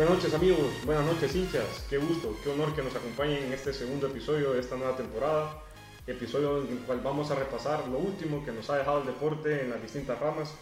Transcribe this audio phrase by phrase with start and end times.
[0.00, 3.74] Buenas noches amigos, buenas noches hinchas, qué gusto, qué honor que nos acompañen en este
[3.74, 5.62] segundo episodio de esta nueva temporada,
[6.06, 9.60] episodio en el cual vamos a repasar lo último que nos ha dejado el deporte
[9.60, 10.54] en las distintas ramas.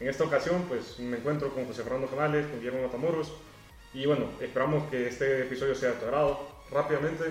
[0.00, 3.30] En esta ocasión pues me encuentro con José Fernando Canales, con Guillermo Matamoros
[3.92, 6.40] y bueno, esperamos que este episodio sea de tu agrado.
[6.70, 7.24] Rápidamente,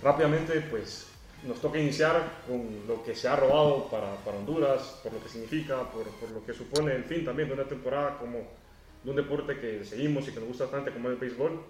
[0.00, 1.08] rápidamente pues
[1.42, 5.28] nos toca iniciar con lo que se ha robado para, para Honduras, por lo que
[5.28, 8.61] significa, por, por lo que supone el fin también de una temporada como
[9.04, 11.60] de un deporte que seguimos y que nos gusta bastante como el béisbol,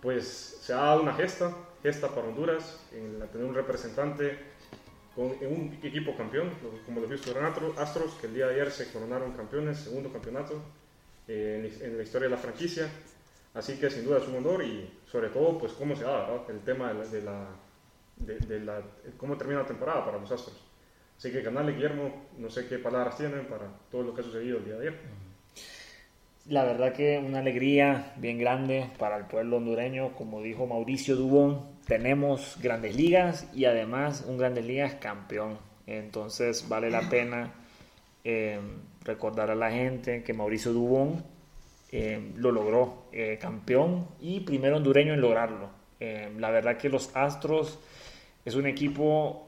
[0.00, 4.38] pues se ha dado una gesta, gesta para Honduras, en tener un representante
[5.14, 6.50] con, en un equipo campeón,
[6.84, 7.36] como los Houston
[7.76, 10.62] Astros, que el día de ayer se coronaron campeones, segundo campeonato
[11.26, 12.88] eh, en, la historia de la franquicia.
[13.54, 16.60] Así que sin duda es un honor y sobre todo, pues cómo se da el
[16.60, 17.48] tema de, la,
[19.16, 20.64] cómo termina la temporada para los Astros.
[21.16, 24.58] Así que, Canal Guillermo, no sé qué palabras tienen para todo lo que ha sucedido
[24.58, 25.27] el día de ayer
[26.48, 31.62] la verdad que una alegría bien grande para el pueblo hondureño, como dijo Mauricio Dubón,
[31.86, 35.58] tenemos grandes ligas y además un grandes ligas campeón.
[35.86, 37.52] Entonces vale la pena
[38.24, 38.58] eh,
[39.04, 41.22] recordar a la gente que Mauricio Dubón
[41.92, 45.70] eh, lo logró eh, campeón y primero hondureño en lograrlo.
[46.00, 47.78] la verdad que los Astros
[48.44, 49.44] es un equipo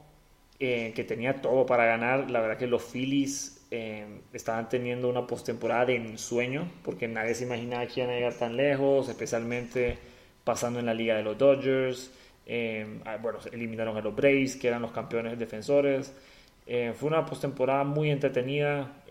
[0.59, 2.31] que tenía todo para ganar.
[2.31, 7.45] La verdad que los Phillies eh, estaban teniendo una postemporada de ensueño, porque nadie se
[7.45, 9.97] imaginaba que iban a llegar tan lejos, especialmente
[10.43, 12.13] pasando en la liga de los Dodgers.
[12.47, 12.85] Eh,
[13.23, 16.13] bueno, eliminaron a los Braves, que eran los campeones defensores.
[16.67, 19.03] Eh, fue una postemporada muy entretenida,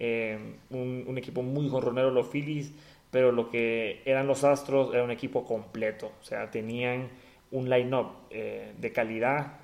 [0.70, 2.74] un, un, equipo muy jorronero los Phillies,
[3.12, 7.10] pero lo que eran los Astros era un equipo completo, o sea, tenían
[7.52, 9.60] un line-up de calidad,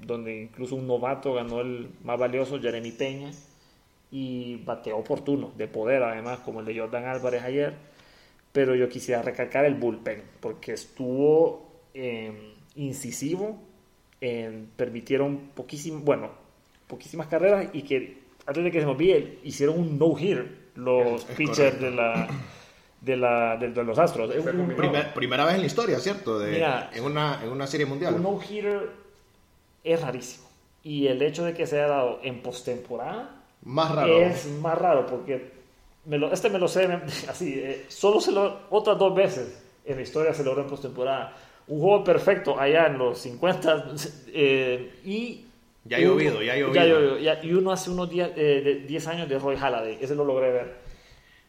[0.00, 3.30] donde incluso un novato ganó el más valioso, Jeremy Peña,
[4.14, 7.74] y bateo oportuno, de poder además, como el de Jordan Álvarez ayer.
[8.52, 13.58] Pero yo quisiera recalcar el bullpen, porque estuvo em, incisivo,
[14.20, 16.30] em, permitieron poquísimas, bueno,
[16.86, 21.80] poquísimas carreras y que antes de que se me olvide, hicieron un no-hitter los pitchers
[21.80, 22.28] de la,
[23.00, 24.32] de, la, de, los Astros.
[25.16, 26.38] primera vez en la historia, ¿cierto?
[26.38, 28.14] De, en, una, en una serie mundial.
[28.14, 28.90] Un no-hitter
[29.82, 30.46] es rarísimo.
[30.84, 33.33] Y el hecho de que se haya dado en postemporada
[33.64, 34.18] más raro.
[34.20, 35.52] Es más raro porque
[36.06, 36.88] me lo, este me lo sé
[37.28, 37.54] así.
[37.56, 41.36] Eh, solo se lo otras dos veces en la historia se logró en postemporada.
[41.66, 43.86] Un juego perfecto allá en los 50
[44.28, 45.44] eh, y
[45.84, 47.18] ya ha llovido, ya ha llovido.
[47.42, 50.74] y uno hace unos 10 eh, años de Roy Halladay, ese lo logré ver.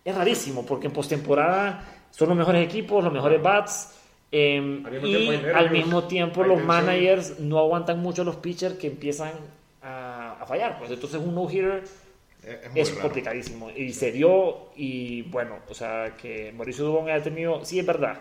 [0.04, 3.92] Es rarísimo porque en postemporada son los mejores equipos, los mejores bats.
[4.32, 9.32] Em, y al mismo tiempo los managers no aguantan mucho los pitchers que empiezan
[9.82, 10.78] a, a fallar.
[10.80, 11.84] Pues entonces un no-hitter
[12.76, 13.72] es, complicadísimo.
[13.72, 18.20] Y se dio, y bueno, o sea, que Mauricio Dubón haya tenido, sí es verdad,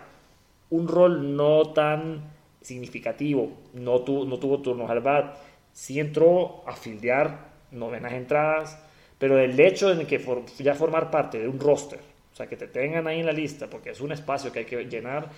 [0.69, 5.37] un rol no tan significativo, no, no tuvo turnos al bat,
[5.71, 8.79] sí entró a fildear novenas entradas,
[9.19, 10.23] pero el hecho de que
[10.59, 11.99] ya formar parte de un roster,
[12.33, 14.65] o sea, que te tengan ahí en la lista, porque es un espacio que hay
[14.65, 15.29] que llenar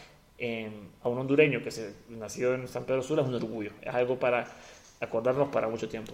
[1.02, 4.18] a un hondureño que se nació en San Pedro Sula, es un orgullo, es algo
[4.18, 4.46] para
[5.00, 6.14] acordarnos para mucho tiempo.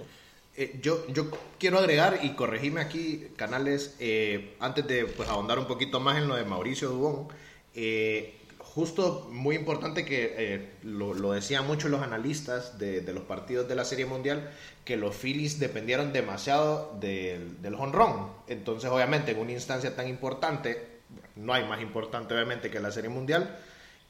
[0.55, 5.65] Eh, yo, yo quiero agregar y corregirme aquí, Canales, eh, antes de pues, ahondar un
[5.65, 7.27] poquito más en lo de Mauricio Dubón.
[7.73, 13.75] Eh, justo muy importante que lo, lo, decían muchos los analistas de, los partidos de
[13.75, 14.51] la Serie Mundial,
[14.85, 18.31] que los Phillies dependieron demasiado del, del honrón.
[18.47, 20.87] Entonces, obviamente, en una instancia tan importante,
[21.35, 23.59] no hay más importante obviamente que la Serie Mundial,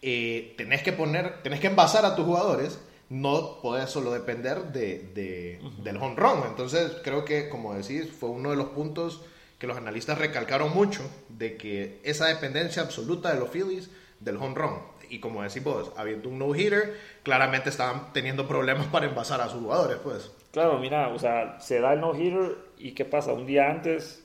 [0.01, 5.97] tenés que poner, tenés que envasar a tus jugadores no puede solo depender de, del
[5.97, 6.43] home run.
[6.47, 9.21] Entonces, creo que, como decís, fue uno de los puntos
[9.59, 14.55] que los analistas recalcaron mucho, de que esa dependencia absoluta de los Phillies del home
[14.55, 14.73] run.
[15.09, 19.61] Y como decís vos, habiendo un no-hitter, claramente estaban teniendo problemas para envasar a sus
[19.61, 20.31] jugadores, pues.
[20.51, 23.31] Claro, mira, o sea, se da el no-hitter y ¿qué pasa?
[23.31, 24.23] Un día antes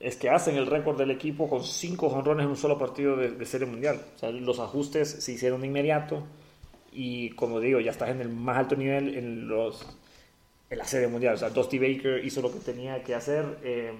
[0.00, 3.30] es que hacen el récord del equipo con cinco jonrones en un solo partido de,
[3.30, 4.00] de Serie Mundial.
[4.16, 6.24] O sea, los ajustes se hicieron de inmediato
[6.92, 9.86] y como digo, ya estás en el más alto nivel en, los,
[10.68, 11.34] en la serie mundial.
[11.34, 13.58] O sea, Dusty Baker hizo lo que tenía que hacer.
[13.64, 13.96] Em,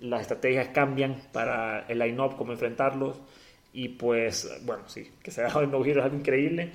[0.00, 3.20] las estrategias cambian para el line-up, cómo enfrentarlos.
[3.72, 6.70] Y pues, bueno, sí, que se ha dado no es algo increíble.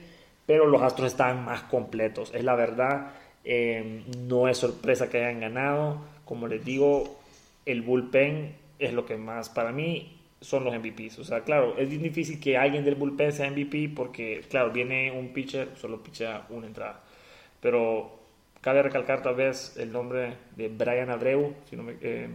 [0.45, 2.31] Pero los Astros están más completos.
[2.33, 3.11] Es la verdad.
[3.43, 6.01] Em, no es sorpresa que hayan ganado.
[6.25, 7.19] Como les digo,
[7.65, 11.19] el bullpen es lo que más para mí son los MVPs.
[11.19, 15.29] O sea, claro, es difícil que alguien del bullpen sea MVP porque, claro, viene un
[15.33, 17.01] pitcher, solo pichea una entrada.
[17.61, 18.19] Pero
[18.61, 22.29] cabe recalcar tal vez el nombre de Brian Abreu, si no me, eh,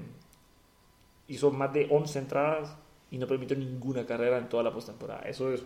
[1.28, 2.76] hizo más de 11 entradas
[3.10, 5.22] y no permitió ninguna carrera en toda la postemporada.
[5.22, 5.64] Eso es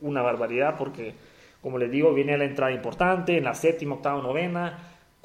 [0.00, 1.14] una barbaridad porque,
[1.60, 4.78] como les digo, viene la entrada importante en la séptima, octava, novena,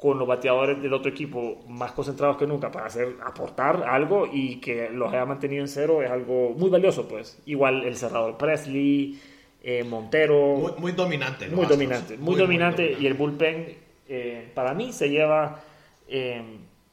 [0.06, 4.60] con los bateadores del otro equipo más concentrados que nunca para hacer aportar algo y
[4.60, 7.42] que los haya mantenido en cero es algo muy valioso, pues.
[7.44, 9.20] Igual el cerrador Presley,
[9.64, 10.54] eh, Montero.
[10.58, 11.48] Muy, muy dominante.
[11.48, 15.60] Muy dominante, muy, dominante, Y el bullpen, eh, para mí, se lleva
[16.06, 16.40] eh,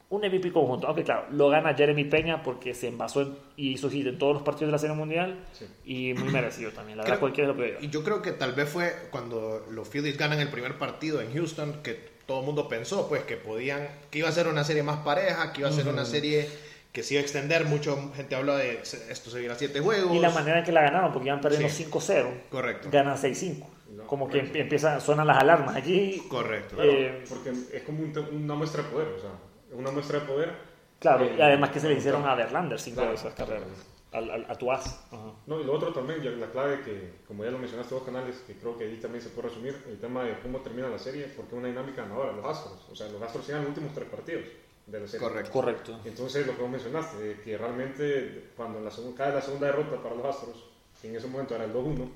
[0.09, 0.87] un MVP conjunto.
[0.87, 4.41] Aunque, claro, lo gana Jeremy Peña porque se envasó y hizo hit en todos los
[4.41, 5.37] partidos de la Serie Mundial.
[5.85, 6.97] Y muy merecido también.
[6.97, 10.39] La verdad, cualquiera lo Y yo creo que tal vez fue cuando los Phillies ganan
[10.39, 14.29] el primer partido en Houston que todo el mundo pensó pues que podían, que iba
[14.29, 16.49] a ser una serie más pareja, que iba a ser una serie
[16.93, 20.15] que se iba a extender, mucha gente habla de esto se a 7 juegos.
[20.15, 22.25] Y la manera en que la ganaron, porque iban perdiendo 5-0.
[22.49, 22.89] Correcto.
[22.91, 23.65] Ganan 6-5.
[24.05, 26.23] como que empiezan, suenan las alarmas aquí.
[26.29, 26.77] Correcto.
[26.79, 29.31] Eh, porque es como una muestra de poder, o sea,
[29.71, 30.51] una muestra de poder.
[30.99, 33.67] Claro, y además que se le hicieron a Verlander cinco de esas carreras.
[34.13, 35.07] A tu as.
[35.47, 38.55] No, y lo otro también, la clave que, como ya lo mencionaste vos canales, que
[38.55, 41.55] creo que ahí también se puede resumir, el tema de cómo termina la serie, porque
[41.55, 42.87] es una dinámica ganadora, los Astros.
[42.91, 44.45] O sea, los Astros llegan los últimos tres partidos
[44.85, 45.27] de la serie.
[45.27, 45.51] Correcto.
[45.51, 45.99] Correcto.
[46.05, 50.15] Entonces, lo que vos mencionaste, que realmente cuando la segunda, cae la segunda derrota para
[50.15, 50.63] los Astros,
[51.01, 52.09] que en ese momento era el 2-1,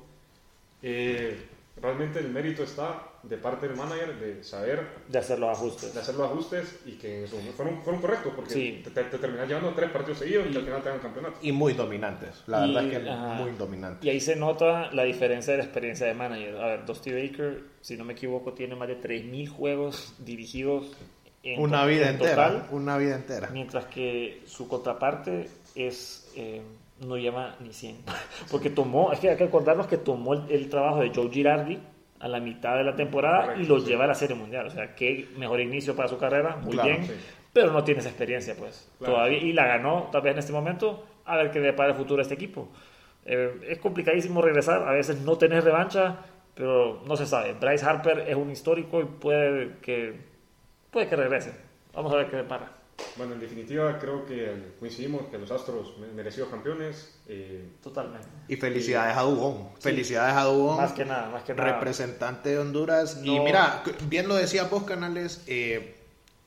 [0.84, 1.48] eh,
[1.82, 5.94] realmente el mérito está de parte del manager de saber de hacer los ajustes.
[5.94, 9.74] de hacer los ajustes y que eso fueron, fueron correctos porque te, te, terminas llevando
[9.74, 11.38] tres partidos seguidos y, al final te dan campeonato.
[11.42, 12.44] Y muy dominantes.
[12.48, 14.06] La verdad es que muy dominantes.
[14.06, 16.58] Y ahí se nota la diferencia de la experiencia de manager.
[16.58, 20.92] A ver Dusty Baker si no me equivoco tiene más de 3.000 juegos dirigidos
[21.44, 23.50] en una vida entera una vida entera.
[23.52, 26.62] mientras que su contraparte es eh,
[27.06, 27.98] no llama ni 100.
[28.52, 31.80] Porque tomó, es que hay que acordarnos que tomó el, trabajo de Joe Girardi
[32.20, 34.68] a la mitad de la temporada y lo lleva a la Serie Mundial.
[34.68, 37.08] O sea, qué mejor inicio para su carrera, muy bien,
[37.54, 39.38] pero no tiene esa experiencia, pues, todavía.
[39.38, 42.20] Y la ganó tal vez en este momento, a ver qué le para el futuro
[42.20, 42.70] a este equipo.
[43.26, 46.18] Eh, es complicadísimo regresar, a veces no tener revancha,
[46.56, 47.54] pero no se sabe.
[47.54, 50.16] Bryce Harper es un histórico y puede que,
[50.90, 51.54] puede que regrese.
[51.94, 52.77] Vamos a ver qué le para.
[53.16, 57.20] Bueno, en definitiva, creo que coincidimos que los Astros merecidos campeones.
[57.28, 58.28] Eh, Totalmente.
[58.48, 59.70] Y felicidades a Dubón.
[59.80, 60.78] Felicidades a Dubón.
[60.78, 61.74] Más que nada, más que nada.
[61.74, 63.20] Representante de Honduras.
[63.24, 65.96] Y mira, bien lo decía vos, Canales, eh,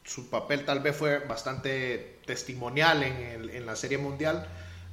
[0.05, 4.47] su papel tal vez fue bastante testimonial en, en la Serie Mundial.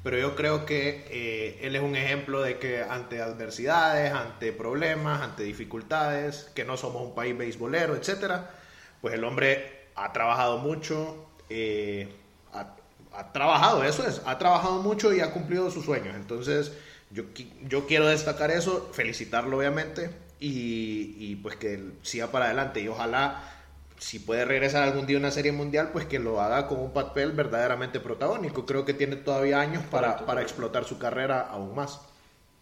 [0.04, 5.22] Pero yo creo que eh, él es un ejemplo de que ante adversidades, ante problemas,
[5.22, 8.52] ante dificultades, que no somos un país beisbolero, etcétera,
[9.02, 12.10] pues el hombre ha trabajado mucho, eh,
[12.54, 16.16] ha, trabajado, eso es, ha trabajado mucho y ha cumplido sus sueños.
[16.16, 16.72] Entonces,
[17.12, 17.24] yo,
[17.68, 20.10] yo quiero destacar eso, felicitarlo obviamente
[20.40, 23.54] y, pues que siga para adelante y ojalá
[23.98, 26.94] si puede regresar algún día a una serie mundial, pues que lo haga con un
[26.94, 28.66] papel verdaderamente protagónico.
[28.66, 32.02] Creo que tiene todavía años para, para explotar su carrera aún más.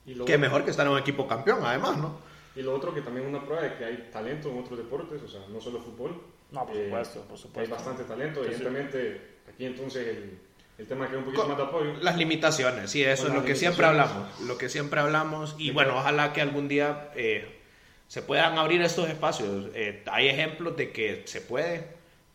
[0.05, 2.15] Y que mejor que estar en un equipo campeón, además, ¿no?
[2.55, 5.21] Y lo otro que también es una prueba de que hay talento en otros deportes,
[5.23, 6.21] o sea, no solo fútbol,
[6.51, 7.59] no, por supuesto, por supuesto.
[7.59, 10.39] Hay bastante talento, evidentemente aquí entonces el,
[10.77, 11.93] el tema que un poquito más de apoyo.
[12.01, 15.97] Las limitaciones, sí, eso es lo que siempre hablamos, lo que siempre hablamos y bueno,
[15.97, 17.61] ojalá que algún día eh,
[18.07, 19.67] se puedan abrir estos espacios.
[19.73, 21.87] Eh, hay ejemplos de que se puede,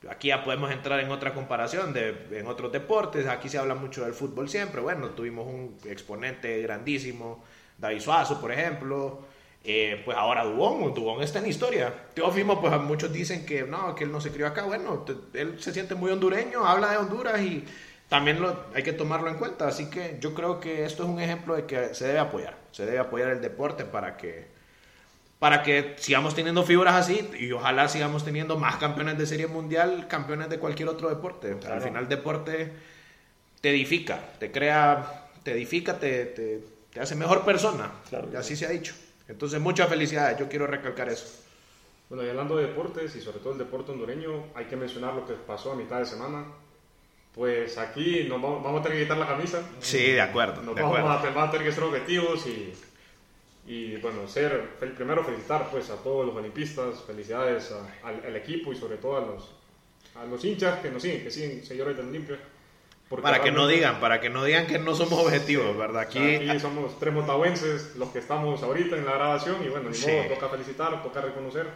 [0.09, 4.05] aquí ya podemos entrar en otra comparación de, en otros deportes, aquí se habla mucho
[4.05, 7.45] del fútbol siempre, bueno, tuvimos un exponente grandísimo,
[7.79, 9.21] David Suazo, por ejemplo,
[9.63, 11.93] eh, pues ahora Dubón, Dubón está en historia.
[12.15, 14.63] Teófimo, pues muchos dicen que no, que él no se crió acá.
[14.63, 17.65] Bueno, él se siente muy hondureño, habla de Honduras y
[18.09, 19.69] también lo, hay que tomarlo en cuenta.
[19.69, 22.57] Así que yo creo que esto es un ejemplo de que se debe apoyar.
[22.73, 24.47] Se debe apoyar el deporte para que,
[25.39, 30.09] para que sigamos teniendo figuras así y ojalá sigamos teniendo más campeones de serie mundial,
[30.09, 31.59] campeones de cualquier otro deporte.
[31.71, 32.73] Al final, el deporte
[33.61, 37.93] te edifica, te crea, te edifica, te, te, hace mejor persona.
[38.33, 38.95] y así se ha dicho.
[39.31, 41.27] Entonces, muchas felicidades, yo quiero recalcar eso.
[42.09, 45.25] Bueno, y hablando de deportes y sobre todo el deporte hondureño, hay que mencionar lo
[45.25, 46.45] que pasó a mitad de semana.
[47.35, 49.63] Pues aquí nos vamos, a tener que quitar la camisa.
[49.79, 50.63] Sí, de acuerdo.
[50.63, 51.41] Nos de vamos, acuerdo.
[51.41, 52.73] A, tener que ser objetivos y,
[53.67, 57.73] y bueno, ser, primero felicitar pues a todos los olimpistas, felicidades
[58.03, 59.49] al, equipo y sobre todo a los,
[60.17, 62.37] a los hinchas que nos siguen, que siguen seguidores del Olimpia
[63.19, 66.03] para que no digan, para que no digan que no somos objetivos, ¿verdad?
[66.03, 70.35] Aquí, somos tres motahuenses los que estamos ahorita en la grabación y bueno, ni modo,
[70.35, 71.67] toca felicitar, toca reconocer.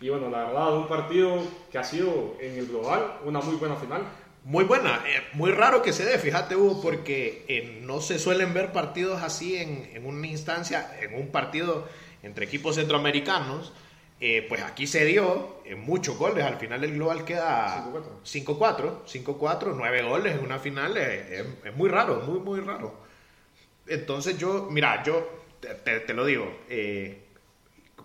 [0.00, 3.76] Y bueno, la verdad, un partido que ha sido en el global una muy buena
[3.76, 4.02] final.
[4.44, 8.54] Muy buena, eh, muy raro que se dé, fíjate Hugo, porque eh, no se suelen
[8.54, 11.88] ver partidos así en, en una instancia, en un partido
[12.22, 13.72] entre equipos centroamericanos
[14.20, 16.44] eh, pues aquí se dio en muchos goles.
[16.44, 17.84] Al final el global queda
[18.24, 19.04] 5-4.
[19.06, 20.96] 5-4, 9 goles en una final.
[20.96, 21.44] Es,
[21.76, 22.94] muy raro, muy, muy raro.
[23.86, 25.28] Entonces yo, mira, yo
[25.60, 27.24] te, te- te lo digo, eh,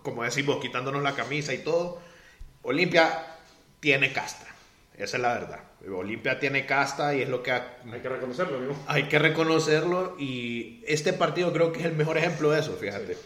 [0.02, 2.00] como decimos, quitándonos la camisa y todo,
[2.62, 3.26] Olimpia
[3.80, 4.46] tiene casta,
[4.96, 5.60] esa es la verdad.
[5.94, 8.74] Olimpia tiene casta y es lo que ha- Hay que reconocerlo, ¿no?
[8.86, 13.18] hay que reconocerlo y este partido creo que es el mejor ejemplo de eso, fíjate.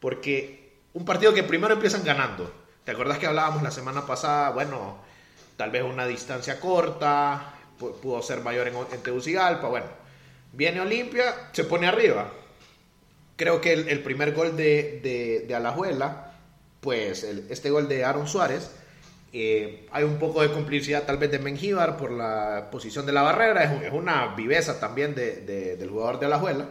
[0.00, 0.59] Porque
[0.94, 2.52] un partido que primero empiezan ganando.
[2.84, 4.50] ¿Te acuerdas que hablábamos la semana pasada?
[4.50, 4.98] Bueno,
[5.56, 9.86] tal vez una distancia corta, pu- pudo ser mayor en, en Tegucigalpa, bueno.
[10.52, 12.28] Viene Olimpia, se pone arriba.
[13.36, 16.32] Creo que el, primer gol de, de, de Alajuela,
[16.80, 18.70] pues este gol de Aaron Suárez,
[19.32, 23.22] eh, hay un poco de complicidad tal vez de Mengíbar por la posición de la
[23.22, 26.66] barrera, es, un- es una viveza también de- del jugador de Alajuela.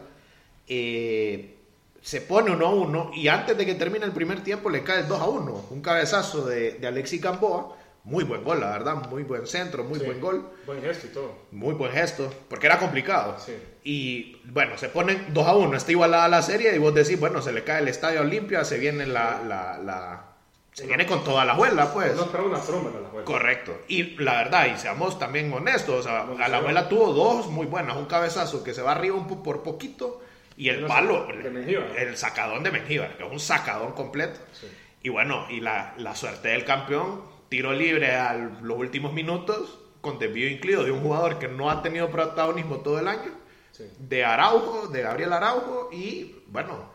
[0.67, 1.55] Eh,
[2.01, 5.01] se pone 1 a 1 y antes de que termine el primer tiempo le cae
[5.01, 5.65] el 2 a 1.
[5.72, 7.75] Un cabezazo de, de Alexis Gamboa.
[8.06, 8.96] Muy buen gol, la verdad.
[9.10, 10.06] Muy buen centro, muy Sí.
[10.06, 10.50] buen gol.
[10.65, 11.34] Buen gesto y todo.
[11.51, 13.36] Muy buen gesto, porque era complicado.
[13.46, 13.53] Sí.
[13.84, 17.41] Y bueno, se ponen 2 a 1, está igualada la serie y vos decís, bueno,
[17.41, 19.41] se le cae el estadio Olimpia, se viene la...
[19.46, 20.25] la, la-
[20.72, 22.15] se viene con toda la juela, pues.
[22.15, 23.25] No esperaba una tromba la juega.
[23.25, 23.77] Correcto.
[23.89, 27.98] Y la verdad, y seamos también honestos, o sea, la abuela tuvo dos muy buenas,
[27.98, 30.22] un cabezazo que se va arriba un po- por poquito
[30.60, 31.98] y el palo, de Mengíbar.
[31.98, 34.39] el sacadón de Mengíbar, que es un sacadón completo.
[34.54, 34.68] Sí.
[35.01, 40.20] Y bueno, y la, la suerte del campeón, tiro libre a los últimos minutos, con
[40.20, 43.32] desvío incluido de un jugador que no ha tenido protagonismo todo el año,
[43.72, 43.89] Sí.
[43.98, 46.89] de Araujo, de Gabriel Araujo, y bueno,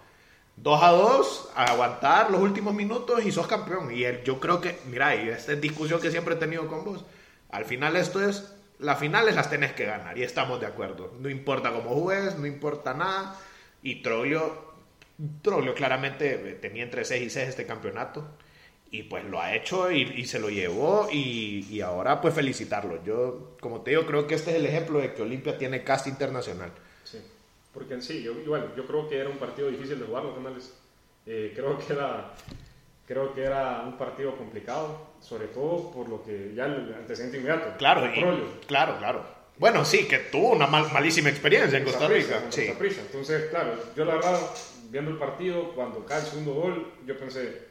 [0.57, 3.91] 2 a 2, a aguantar los últimos minutos y sos campeón.
[3.97, 6.85] Y el- yo creo que, mira, y esta es discusión que siempre he tenido con
[6.85, 7.05] vos,
[7.51, 11.15] al final esto es, las finales las tenés que ganar y estamos de acuerdo.
[11.21, 13.35] No importa cómo juegues, no importa nada.
[13.85, 14.73] Y Troglio,
[15.43, 18.27] Troglio claramente eh, tenía entre 6 y 6 este campeonato.
[18.91, 23.03] Y pues lo ha hecho y, y se lo llevó y, y ahora pues felicitarlo.
[23.05, 26.07] Yo, como te digo, creo que este es el ejemplo de que Olimpia tiene cast
[26.07, 26.71] internacional.
[27.03, 27.19] Sí,
[27.73, 30.35] porque en sí, yo, igual, yo creo que era un partido difícil de jugar, los
[30.37, 30.73] canales.
[31.27, 32.35] Eh, creo, que era,
[33.07, 37.77] creo que era un partido complicado, sobre todo por lo que ya el antecedente inmediato.
[37.79, 39.25] Claro, y- claro, claro.
[39.59, 42.35] Bueno, sí, que tuvo una mal- malísima experiencia en Costa Rica.
[42.41, 42.67] contra Sí.
[42.67, 43.01] Saprissa.
[43.03, 44.41] Entonces, claro, yo la verdad,
[44.91, 47.63] viendo el partido, cuando cae el segundo gol, yo pensé,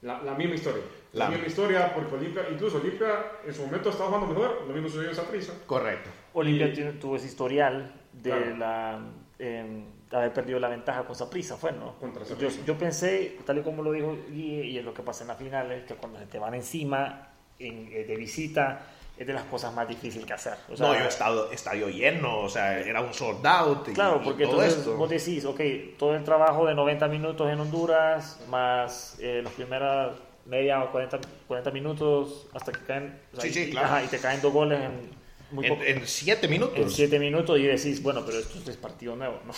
[0.00, 0.82] la, la misma historia.
[1.12, 3.08] La, La- misma historia, porque Olimpia, incluso Olimpia
[3.46, 5.52] en su momento estaba jugando mejor, lo mismo sucedió en Saprissa.
[5.66, 6.08] Correcto.
[6.32, 8.56] Olimpia tuvo ese historial de Claro.
[8.56, 9.00] la,
[9.38, 11.98] em, haber perdido la ventaja con Saprissa, fue, ¿no?
[11.98, 15.24] Contra yo, yo pensé, tal y como lo dijo Guille, y es lo que pasa
[15.24, 17.28] en las finales, que cuando se te van encima
[17.58, 18.86] en- eh, de visita,
[19.22, 20.54] es de las cosas más difíciles que hacer.
[20.70, 23.88] O sea, no, yo he estado estadio lleno, o sea, era un sold out.
[23.88, 24.96] Y, Claro, y porque todo entonces esto.
[24.96, 25.60] vos decís, ok,
[25.98, 31.20] todo el trabajo de 90 minutos en Honduras, más eh, los primeros media o 40,
[31.48, 33.18] 40 minutos hasta que caen.
[33.32, 33.86] o sea, Sí, sí, y, claro.
[33.86, 36.78] ajá, y te caen dos goles en muy En, poco- en siete minutos.
[36.78, 39.52] en 7 minutos y decís, bueno, pero esto es partido nuevo, ¿no?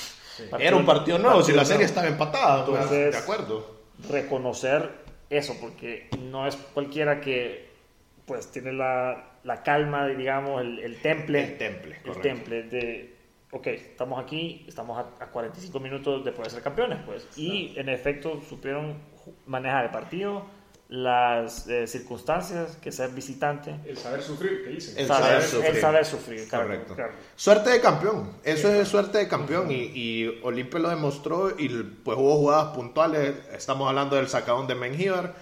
[0.59, 1.89] Era un partido nuevo, si la serie nuevo.
[1.89, 2.67] estaba empatada.
[2.67, 3.75] pues, Entonces- de acuerdo.
[4.11, 4.91] Reconocer
[5.31, 7.69] eso, porque no es cualquiera que
[8.27, 11.41] pues tiene la, la calma, de, digamos, el, el temple.
[11.45, 12.23] El temple, El correcto.
[12.23, 13.17] temple de,
[13.53, 17.29] ok, estamos aquí, estamos a, a 45 minutos de poder ser campeones, pues.
[17.37, 18.99] Y en efecto supieron
[19.47, 20.45] manejar el partido,
[20.89, 23.75] las eh, circunstancias, que ser visitante.
[23.87, 24.95] El saber sufrir, que dicen.
[24.99, 25.81] El saber, saber el sufrir.
[25.81, 26.95] saber sufrir, claro, Correcto.
[26.95, 27.13] claro.
[27.37, 32.19] Suerte de campeón, eso es suerte de campeón y, y Olimpia lo demostró y pues
[32.19, 35.35] hubo jugadas puntuales, estamos hablando del sacadón de Mengíbar,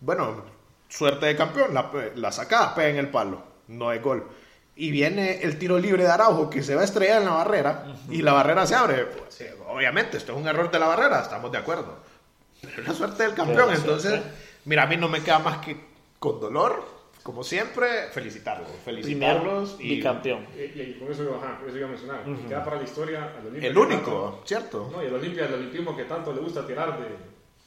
[0.00, 0.44] bueno,
[0.88, 4.26] suerte de campeón, la, la sacada pega en el palo, no es gol.
[4.76, 7.86] Y viene el tiro libre de Araujo que se va a estrellar en la barrera
[8.08, 9.04] y la barrera se abre.
[9.06, 11.96] Pues, obviamente, esto es un error de la barrera, estamos de acuerdo.
[12.62, 14.20] Pero es la suerte del campeón, Pero entonces,
[14.64, 15.76] mira, a mí no me queda más que
[16.18, 16.82] con dolor,
[17.22, 18.68] como siempre, felicitarlos.
[18.84, 20.46] Felicitarlos y bicampeón.
[20.56, 22.22] Y, y con eso, ajá, eso iba a mencionar.
[22.26, 23.68] Y queda para la historia al Olimpia.
[23.70, 24.88] El único, tanto- ¿cierto?
[24.92, 27.06] No, y el Olimpia, el olimpismo que tanto le gusta tirar de,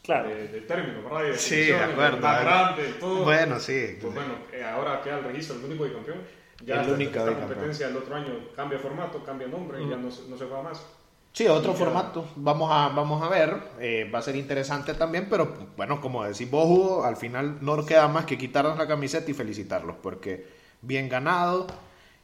[0.04, 0.30] Claro.
[0.30, 1.24] de, del término, ¿verdad?
[1.24, 2.18] De Sí, de acuerdo.
[2.18, 3.24] Más grande, todo.
[3.24, 3.98] Bueno, sí.
[4.02, 6.18] Pues bueno, eh, ahora queda el registro del único bicampeón.
[6.66, 10.12] Ya El único esta competencia el otro año cambia formato, cambia nombre y ya no,
[10.12, 10.86] se- no se juega más.
[11.34, 12.26] Sí, otro formato.
[12.36, 13.58] Vamos a, vamos a ver.
[13.80, 17.76] eh, va a ser interesante también, pero bueno, como decís vos, Hugo, al final no
[17.76, 20.46] nos queda más que quitarnos la camiseta y felicitarlos, porque
[20.82, 21.66] bien ganado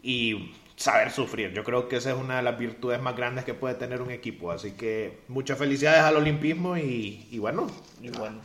[0.04, 1.52] y saber sufrir.
[1.52, 4.12] Yo creo que esa es una de las virtudes más grandes que puede tener un
[4.12, 4.52] equipo.
[4.52, 7.68] Así que muchas felicidades al olimpismo y, y bueno,
[8.02, 8.40] Y bueno,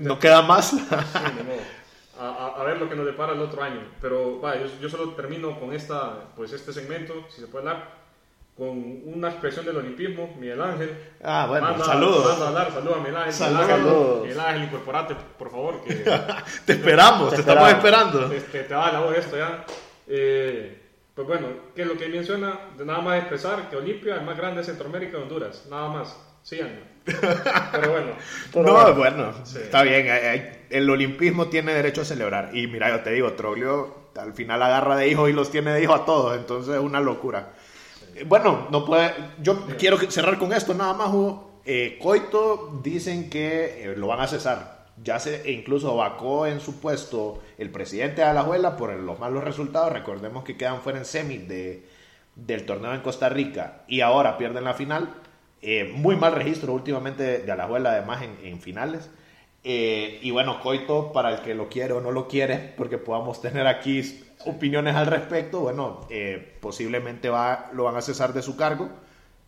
[0.00, 0.70] no queda más.
[0.70, 0.86] Sí.
[2.18, 3.80] A, a- a ver lo que nos depara el otro año.
[4.00, 7.88] Pero vaya, yo, yo solo termino con esta, pues este segmento, si se puede hablar,
[8.56, 8.68] con
[9.04, 10.96] una expresión del olimpismo, Miguel Ángel.
[11.24, 12.24] Ah, bueno, Manda- saludos.
[12.30, 13.32] manda a hablar, saluda a Miguel Ángel.
[13.32, 13.66] Saludos.
[13.66, 15.94] Miguel Ángel, Miguel Ángel, incorporate, por favor, que
[16.66, 18.14] te esperamos, te, Te estamos esperamos.
[18.14, 18.28] esperando.
[18.28, 19.64] te, te, te va la voz esto ya.
[20.06, 20.80] Eh,
[21.14, 24.36] Pues bueno, que lo que menciona, de nada más expresar que Olimpia es el más
[24.36, 26.16] grande de Centroamérica y Honduras, nada más.
[26.42, 26.80] Síganme.
[27.04, 28.12] Pero bueno.
[28.54, 30.06] no, bueno, está bien.
[30.68, 32.54] El olimpismo tiene derecho a celebrar.
[32.54, 35.82] Y mira, yo te digo, Troglio al final agarra de hijos y los tiene de
[35.82, 36.36] hijos a todos.
[36.36, 37.52] Entonces es una locura.
[38.26, 39.14] Bueno, no puede.
[39.40, 41.10] Yo quiero cerrar con esto nada más,
[41.64, 44.83] eh, Coito dicen que eh, lo van a cesar.
[45.02, 49.42] Ya se e incluso vacó en su puesto el presidente de Alajuela por los malos
[49.42, 49.92] resultados.
[49.92, 51.84] Recordemos que quedan fuera en semi de,
[52.36, 55.14] del torneo en Costa Rica y ahora pierden la final.
[55.62, 59.10] Eh, muy mal registro últimamente de Alajuela, además en, finales.
[59.64, 63.66] y bueno, Coito, para el que lo quiere o no lo quiere, porque podamos tener
[63.66, 66.06] aquí opiniones al respecto, bueno,
[66.60, 68.90] posiblemente va, lo van a cesar de su cargo,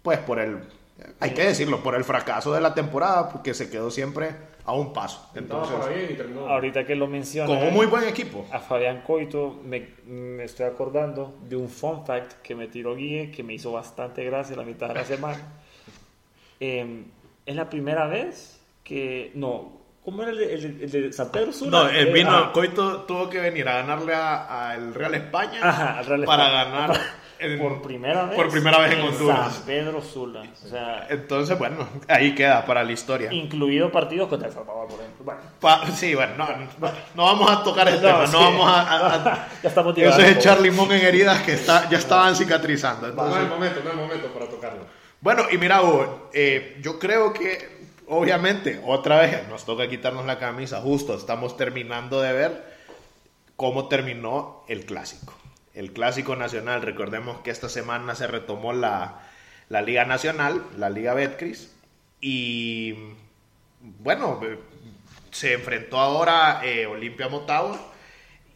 [0.03, 0.63] pues por el
[1.21, 4.31] hay que decirlo, por el fracaso de la temporada, porque se quedó siempre
[4.65, 5.31] a un paso.
[5.35, 5.77] Entonces,
[6.49, 7.47] ahorita que lo menciona.
[7.47, 8.47] Con un muy buen equipo.
[8.51, 13.31] A Fabián Coito me, me, estoy acordando de un fun fact que me tiró Guille,
[13.31, 15.41] que me hizo bastante gracia la mitad de la semana.
[16.59, 17.05] Em,
[17.45, 19.31] es la primera vez que.
[19.35, 21.71] No, ¿Cómo era el de, San Pedro Sula?
[21.71, 22.53] No, el vino, ah.
[22.53, 27.01] Coito tuvo que venir a ganarle al Real España Ajá, al Real para ganar
[27.59, 28.37] por primera vez.
[28.37, 29.55] Por primera vez en, Honduras.
[29.55, 30.43] San Pedro Sula.
[31.09, 33.33] Entonces, bueno, ahí queda para la historia.
[33.33, 35.95] Incluido partidos contra El Salvador, por ejemplo.
[35.95, 36.35] sí, bueno,
[37.15, 38.27] no, vamos a tocar ese tema.
[38.27, 39.49] No vamos a.
[39.63, 43.09] ya estamos Eso es echar limón en heridas que está, ya estaban cicatrizando.
[43.09, 44.87] no es el momento, no es el momento para tocarlo.
[45.21, 50.39] Bueno, y mira, Hugo, eh, yo creo que, obviamente, otra vez nos toca quitarnos la
[50.39, 50.81] camisa.
[50.81, 52.77] Justo estamos terminando de ver
[53.57, 55.36] cómo terminó el clásico
[55.77, 56.83] el Clásico Nacional.
[56.83, 59.21] Recordemos que esta semana se retomó la,
[59.69, 61.73] Liga Nacional, la Liga Betcris,
[62.21, 62.95] y
[63.81, 64.41] bueno,
[65.31, 67.79] se enfrentó ahora eh, Olimpia Motagua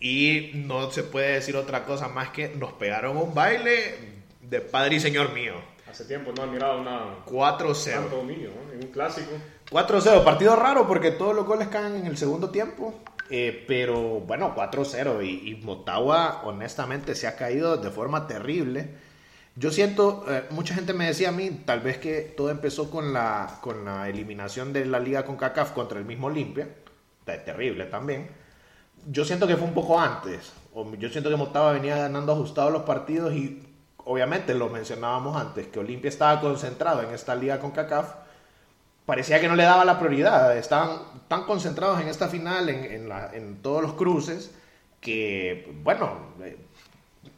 [0.00, 3.96] y no se puede decir otra cosa más que nos pegaron un baile
[4.40, 5.54] de padre y señor mío.
[5.88, 8.08] Hace tiempo no he mirado una 4-0.
[8.08, 9.30] dominio en un clásico.
[9.70, 12.98] 4-0, partido raro porque todos los goles caen en el segundo tiempo.
[13.30, 18.90] Eh, pero bueno, 4-0 y, Motagua honestamente se ha caído de forma terrible.
[19.54, 23.12] Yo siento, eh, mucha gente me decía a mí, tal vez que todo empezó con
[23.12, 26.68] la, con la eliminación de la liga con CACAF contra el mismo Olimpia,
[27.24, 28.28] terrible también.
[29.06, 30.52] Yo siento que fue un poco antes,
[30.98, 33.62] yo siento que Motagua venía ganando ajustados los partidos y
[34.04, 38.14] obviamente lo mencionábamos antes, que Olimpia estaba concentrado en esta liga con CACAF
[39.06, 40.56] parecía que no le daba la prioridad.
[40.56, 44.54] Estaban tan concentrados en esta final, en, todos los cruces,
[45.00, 46.56] que, bueno, eh,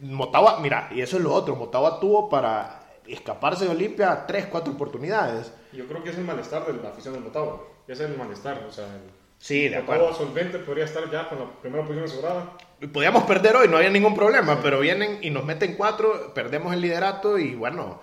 [0.01, 4.72] Motagua, mira, y eso es lo otro, Motagua tuvo para escaparse de Olimpia tres, cuatro
[4.72, 5.53] oportunidades.
[5.72, 8.64] Yo creo que es el malestar de la afición de Motagua, ese es el malestar,
[8.68, 8.87] o sea,
[9.38, 10.12] sí, de acuerdo.
[10.14, 12.53] solvente podría estar ya con la primera posición asegurada.
[12.92, 16.81] Podíamos perder hoy, no había ningún problema, pero vienen y nos meten cuatro, perdemos el
[16.81, 18.01] liderato y bueno,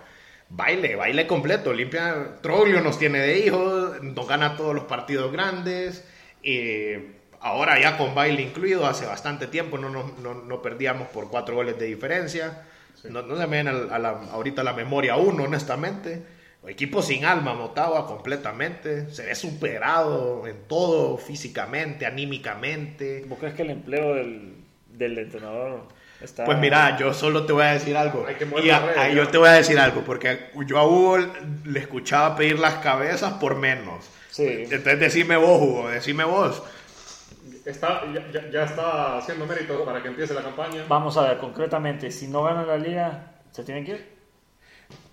[0.50, 1.70] baile, baile completo.
[1.70, 6.04] Olimpia Troglio nos tiene de hijos, nos gana todos los partidos grandes.
[6.42, 11.78] Eh, ahora ya con baile incluido, hace bastante tiempo no, no, perdíamos por cuatro goles
[11.78, 12.66] de diferencia.
[13.08, 16.22] No, se me viene a, la, ahorita la memoria uno, honestamente.
[16.66, 19.08] Equipo sin alma, Motagua completamente.
[19.08, 23.24] Se ve superado en todo, físicamente, anímicamente.
[23.26, 24.56] ¿Vos crees que el empleo del,
[24.92, 25.88] del entrenador
[26.44, 28.26] pues mira, yo solo te voy a decir algo.
[28.62, 31.18] y yo te voy a decir algo, porque yo a Hugo
[31.64, 34.04] le escuchaba pedir las cabezas por menos.
[34.30, 34.46] Sí.
[34.46, 36.62] Entonces decime vos, Hugo, decime vos.
[37.64, 40.84] Está, ya, ya, está haciendo mérito para que empiece la campaña.
[40.88, 44.19] Vamos a ver, concretamente, si no gana la liga, ¿se tienen que ir?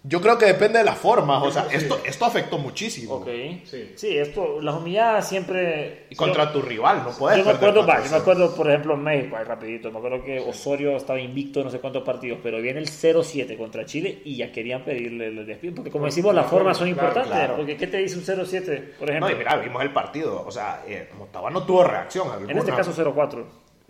[0.07, 3.15] Yo creo que depende de las formas, o sea, esto, esto afectó muchísimo.
[3.15, 3.27] Ok,
[3.65, 3.91] sí.
[3.95, 6.05] sí, esto, las humilladas siempre...
[6.09, 9.03] Y contra tu rival, no puedes Yo me acuerdo, yo me acuerdo, por ejemplo, en
[9.03, 12.61] México, ahí rapidito, me acuerdo que Osorio estaba invicto en no sé cuántos partidos, pero
[12.61, 16.47] viene el 0-7 contra Chile y ya querían pedirle el despido, porque como decimos, las
[16.47, 19.29] formas son importantes, porque ¿qué te dice un 0-7, por ejemplo?
[19.29, 22.53] No, y mira, vimos el partido, o sea, eh, Motagua no tuvo reacción alguna.
[22.53, 23.43] En este caso 0-4.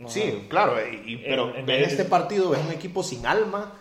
[0.08, 0.74] sí, claro,
[1.24, 3.74] pero en, este partido ves un equipo sin alma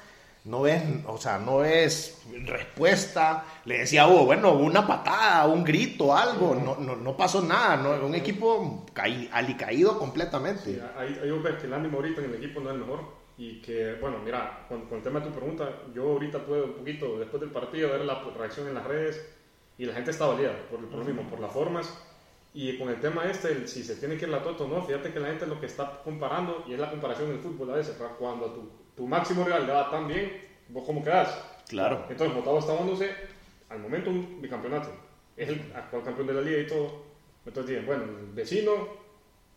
[0.47, 3.45] no ves, o sea, no es respuesta.
[3.65, 8.07] Le decía Hugo, bueno, una patada, un grito, algo, no, no, no pasó nada, ¿no?
[8.07, 10.63] un equipo caí, alicaído completamente.
[10.63, 13.01] Sí, hay, hay que el ánimo ahorita en el equipo no es el mejor
[13.37, 17.19] y que, bueno, mira, con, el tema de tu pregunta, yo ahorita tuve un poquito,
[17.19, 19.29] después del partido, ver la reacción en las redes
[19.77, 21.93] y la gente está valida por, por lo mismo, por las formas.
[22.55, 25.21] Y con el tema este, si se tiene que ir la Toto no, fíjate que
[25.21, 28.47] la gente lo que está comparando, y es la comparación del fútbol a veces, cuando
[28.47, 30.33] tu, tu máximo rival le va tan bien,
[30.69, 31.37] vos cómo quedás.
[31.69, 32.05] Claro.
[32.09, 33.11] Entonces Motagua está dándose
[33.69, 34.91] al momento un bicampeonato.
[35.37, 37.03] Es el actual campeón de la liga y todo.
[37.45, 38.73] Entonces dicen, bueno, el vecino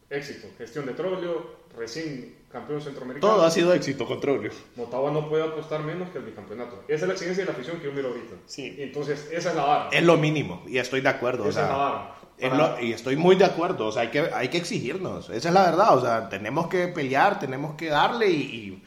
[0.10, 0.47] éxito.
[0.58, 3.34] Gestión de Troglio, recién campeón centroamericano.
[3.34, 4.52] Todo ha sido éxito con Troglio.
[4.75, 6.84] Motagua no puede apostar menos que el bicampeonato.
[6.88, 8.36] Esa es la exigencia de la afición que yo miro ahorita.
[8.47, 8.75] Sí.
[8.80, 9.89] Entonces, esa es la vara.
[9.91, 11.45] Es lo mínimo, y estoy de acuerdo.
[11.45, 12.15] o Esa sea, es la vara.
[12.39, 15.49] es lo- y estoy muy de acuerdo, o sea, hay que, hay que exigirnos, esa
[15.49, 18.84] es la verdad, o sea, tenemos que pelear, tenemos que darle y, y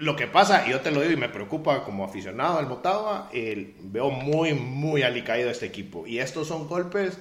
[0.00, 3.28] lo que pasa, y yo te lo digo y me preocupa como aficionado al Motagua,
[3.32, 7.18] el- veo muy, muy alicaído este equipo y estos son golpes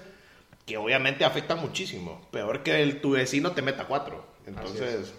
[0.66, 5.14] que obviamente afectan muchísimo, peor que el, tu vecino te meta cuatro, entonces,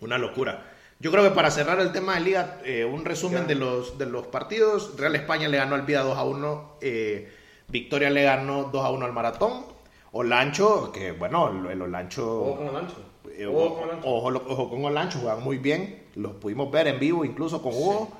[0.00, 0.66] una locura.
[0.98, 4.04] Yo creo que para cerrar el tema de Liga, eh, un resumen de los, de
[4.06, 4.96] los partidos.
[4.98, 6.76] Real España le ganó al Vida 2 a 1.
[6.82, 7.32] eh,
[7.68, 9.64] Victoria le ganó 2 a 1 al Maratón.
[10.12, 12.40] Olancho, que bueno, el, el Olancho.
[12.42, 12.96] Ojo con el ancho.
[13.36, 16.04] Eh, Ojo ojo, ojo con Olancho, juegan muy bien.
[16.14, 18.10] Los pudimos ver en vivo, incluso con Hugo.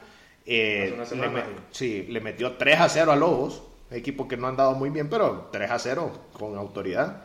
[0.46, 1.42] Eh, Hace una le, semana, me-
[1.72, 2.04] sí.
[2.06, 3.62] sí, le metió 3 a 0 a Lobos.
[3.90, 7.22] Equipo que no han dado muy bien, pero 3 a 0 con autoridad.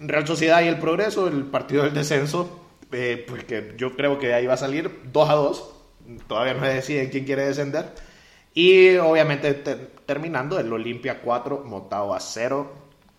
[0.00, 2.60] Real Sociedad y el Progreso, el partido del descenso,
[2.92, 5.70] eh, pues que yo creo que ahí va a salir 2 a 2.
[6.26, 7.86] Todavía no se decide quién quiere descender.
[8.54, 12.72] Y obviamente te- terminando el Olimpia 4, Motagua 0.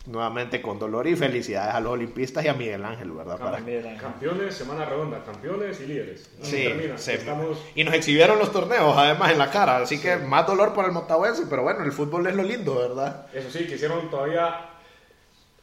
[0.08, 3.38] Nuevamente con dolor y felicidades a los olimpistas y a Miguel Ángel, ¿verdad?
[3.38, 3.60] Para-
[4.00, 6.28] Campeones, semana redonda, campeones y líderes.
[6.42, 6.98] Y Sí, termina.
[6.98, 10.74] se- Estamos y nos exhibieron los torneos además en la cara, así que más dolor
[10.74, 13.28] por el motahuense, pero bueno, el fútbol es lo lindo, ¿verdad?
[13.32, 14.70] Eso sí, quisieron todavía,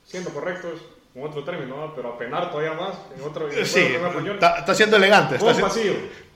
[0.04, 1.94] siendo correctos, con otro término, ¿no?
[1.96, 3.80] pero apenar todavía más en otro Sí,
[4.34, 5.34] está, está siendo elegante.
[5.34, 5.94] Está Con siendo- pasillo.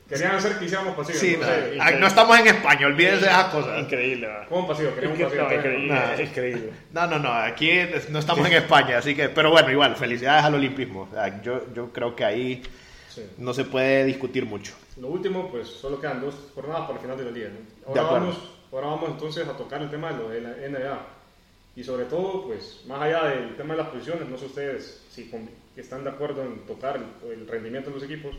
[0.08, 1.18] Querían hacer que hiciéramos pasillo.
[1.18, 1.78] Sí, no no, sé.
[1.80, 3.80] ay, no estamos en España, olvídense de esas cosas.
[3.80, 4.66] Increíble, ¿verdad?
[4.66, 5.78] Pasillo, queríamos Incre- pasillo.
[5.78, 6.72] no, increíble.
[6.92, 7.70] No, no, no, aquí
[8.10, 11.08] no estamos en España, así que, pero bueno, igual, felicidades al olimpismo.
[11.10, 12.62] O sea, yo, yo creo que ahí
[13.08, 13.22] Sí.
[13.38, 14.72] no se puede discutir mucho.
[14.98, 17.48] Lo último, pues solo quedan dos jornadas para el final de la liga.
[17.50, 17.92] ¿no?
[17.94, 18.26] De Ahora, acuerdo.
[18.26, 21.06] vamos, ahora vamos entonces a tocar el tema de lo de la NBA.
[21.76, 25.30] Y sobre todo, pues más allá del tema de las posiciones, no sé ustedes si
[25.76, 28.34] están de acuerdo en tocar el rendimiento de los equipos.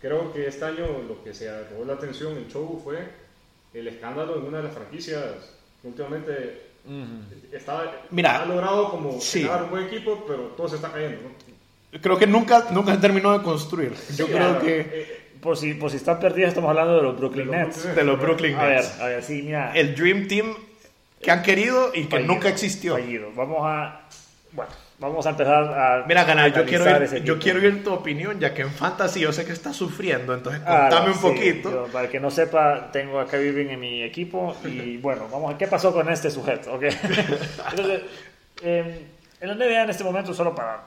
[0.00, 2.98] Creo que este año lo que se robó la atención, el show, fue
[3.74, 5.22] el escándalo en una de las franquicias
[5.82, 6.62] que últimamente
[7.52, 9.42] está, Mira, ha logrado como sí.
[9.42, 11.18] crear un buen equipo, pero todo se está cayendo.
[11.22, 12.00] ¿no?
[12.00, 13.92] Creo que nunca, nunca se terminó de construir.
[14.16, 17.16] Yo Sí, creo que eh, Por si, por si están perdidos, estamos hablando de los
[17.18, 17.94] Brooklyn Nets.
[17.94, 19.00] De los Brooklyn A ver, Nets.
[19.00, 19.72] a ver, sí, mira.
[19.74, 20.54] El Dream Team
[21.20, 22.94] que han querido y que fallido, nunca existió.
[22.94, 23.30] fallido.
[23.34, 24.08] Vamos a.
[24.52, 26.04] Bueno, vamos a empezar a.
[26.06, 29.44] Mira, Canal, yo quiero, ese yo quiero tu opinión, ya que en Fantasy yo sé
[29.44, 31.70] que estás sufriendo, entonces Ah, contame no, un sí, poquito.
[31.70, 35.54] yo, para el que no sepa, tengo a Irving en mi equipo y bueno, vamos
[35.54, 36.82] a qué pasó con este sujeto, ¿ok?
[37.70, 38.02] Entonces,
[38.62, 39.06] eh,
[39.40, 40.82] en la NBA en este momento, solo para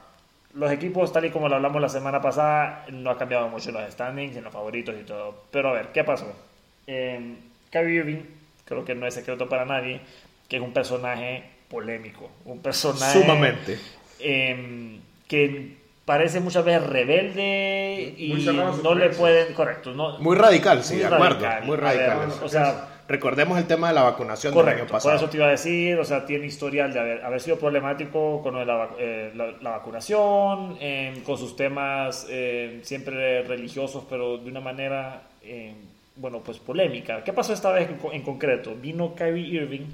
[0.54, 3.90] los equipos, tal y como lo hablamos la semana pasada, no ha cambiado mucho los
[3.90, 5.44] standings, en los favoritos y todo.
[5.50, 6.30] Pero a ver, ¿qué pasó?
[6.86, 7.36] Eh,
[7.70, 8.22] Kyrie Irving,
[8.66, 10.02] creo que no es secreto para nadie,
[10.48, 13.78] que es un personaje polémico, un personaje Sumamente.
[14.22, 18.44] Eh, que parece muchas veces rebelde y Muy
[18.82, 21.40] no le pueden, correcto, no, Muy radical, sí, Muy de acuerdo.
[21.44, 21.64] radical.
[21.64, 22.28] Muy ver, radical.
[22.42, 25.16] o sea, Recordemos el tema de la vacunación del año correcto, por pasado.
[25.16, 28.54] eso te iba a decir, o sea, tiene historial de haber, haber sido problemático con
[28.54, 34.04] lo de la, vac- eh, la- la vacunación, eh, con sus temas eh, siempre religiosos,
[34.08, 35.74] pero de una manera, eh,
[36.16, 37.22] bueno, pues polémica.
[37.24, 38.74] ¿Qué pasó esta vez en, co- en concreto?
[38.80, 39.86] Vino Kyrie Irving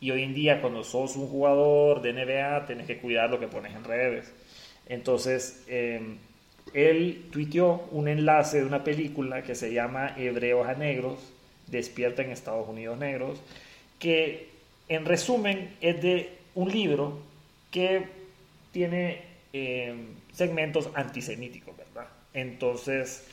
[0.00, 3.48] y hoy en día cuando sos un jugador de NBA tenés que cuidar lo que
[3.48, 4.32] pones en redes.
[4.86, 6.00] Entonces, eh,
[6.72, 11.18] él tuiteó un enlace de una película que se llama Hebreos a Negros,
[11.66, 13.42] Despierta en Estados Unidos Negros,
[13.98, 14.48] que
[14.88, 17.20] en resumen es de un libro
[17.70, 18.06] que
[18.72, 19.94] tiene eh,
[20.32, 22.08] segmentos antisemíticos, ¿verdad?
[22.32, 23.26] Entonces,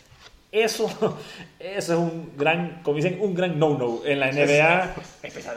[0.64, 0.88] eso,
[1.60, 4.96] eso es un gran, como dicen, un gran no-no en la NBA,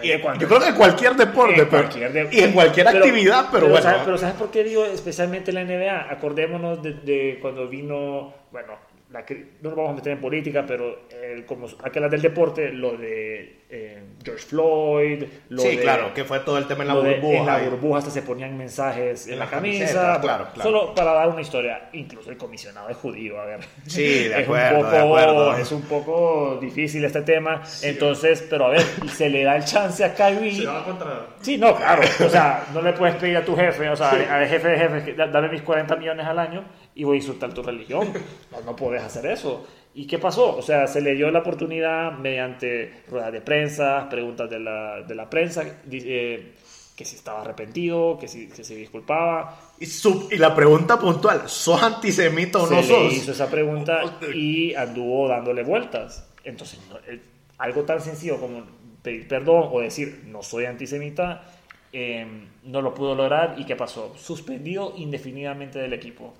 [0.03, 0.09] Y
[0.41, 3.69] yo creo que en cualquier deporte, En pero- cualquier y en cualquier pero- actividad, pero,
[3.69, 3.83] bueno.
[3.83, 6.11] ¿sabes, pero ¿sabes por qué digo especialmente la NBA?
[6.11, 8.73] Acordémonos de, de cuando vino, bueno,
[9.11, 9.21] la
[9.63, 13.63] no nos vamos a meter en política, pero eh, como aquella del deporte, lo de
[13.71, 17.03] eh, George Floyd, lo sí, de, claro, que fue todo el tema en la lo
[17.03, 17.39] de- burbuja.
[17.39, 20.19] en la burbuja hasta se ponían mensajes en, En la camisa.
[20.21, 20.63] claro, claro.
[20.63, 23.61] Solo para dar una historia, incluso el comisionado es judío, a ver.
[23.87, 25.57] Sí, de Es un acuerdo, poco- de acuerdo.
[25.57, 27.63] Es un poco difícil este tema.
[27.83, 30.53] Entonces, pero a ver, se le da el chance a Kyrie.
[30.53, 31.27] Se va contra.
[31.41, 32.03] Sí, no, claro.
[32.27, 35.27] O sea, no le puedes pedir a tu jefe, o sea, al jefe de da-
[35.29, 36.65] dame mis 40 millones al año
[36.99, 38.13] y voy a insultar tu religión.
[38.53, 39.67] No, no puedes hacer eso.
[39.95, 40.57] ¿Y qué pasó?
[40.57, 45.15] O sea, se le dio la oportunidad mediante ruedas de prensa, preguntas de la, de
[45.15, 46.55] la prensa, eh,
[46.97, 49.57] que si estaba arrepentido, que si, que se disculpaba.
[49.79, 53.13] Y, su- y la pregunta puntual, ¿sos antisemita o se no le sos?
[53.13, 56.29] hizo esa pregunta y anduvo dándole vueltas.
[56.45, 57.21] Entonces, no, eh,
[57.59, 58.63] algo tan sencillo como
[59.03, 61.45] pedir perdón o decir no soy antisemita,
[61.93, 62.27] eh,
[62.65, 63.55] no lo pudo lograr.
[63.59, 64.15] ¿Y qué pasó?
[64.17, 66.35] Suspendido indefinidamente del equipo.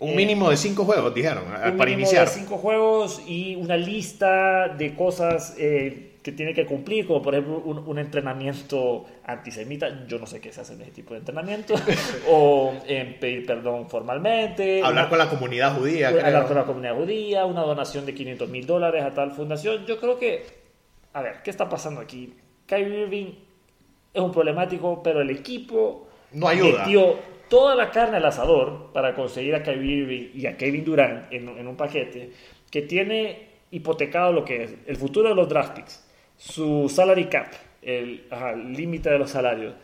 [0.00, 2.26] Un Eh, mínimo de cinco juegos, dijeron, un para mínimo iniciar.
[2.26, 7.34] de cinco juegos y una lista de cosas eh, que tiene que cumplir, como por
[7.34, 10.06] ejemplo un, un entrenamiento antisemita.
[10.06, 11.74] Yo no sé qué se hace en ese tipo de entrenamiento.
[12.28, 14.82] o eh, pedir perdón formalmente.
[14.82, 16.46] Hablar una- con la comunidad judía, hablar creo.
[16.48, 19.86] con la comunidad judía, una donación de 500 mil dólares a tal fundación.
[19.86, 20.44] Yo creo que,
[21.12, 22.34] a ver, ¿qué está pasando aquí?
[22.66, 23.26] Kyrie Irving
[24.12, 26.80] es un problemático, pero el equipo No ayuda.
[26.84, 27.16] metió
[27.54, 31.48] toda la carne al asador para conseguir a Kyrie Irving y a Kevin Durant en,
[31.48, 32.30] en un paquete
[32.70, 36.04] que tiene hipotecado lo que es el futuro de los draft picks,
[36.36, 37.46] su salary cap,
[37.82, 38.24] el
[38.72, 39.74] límite de los salarios.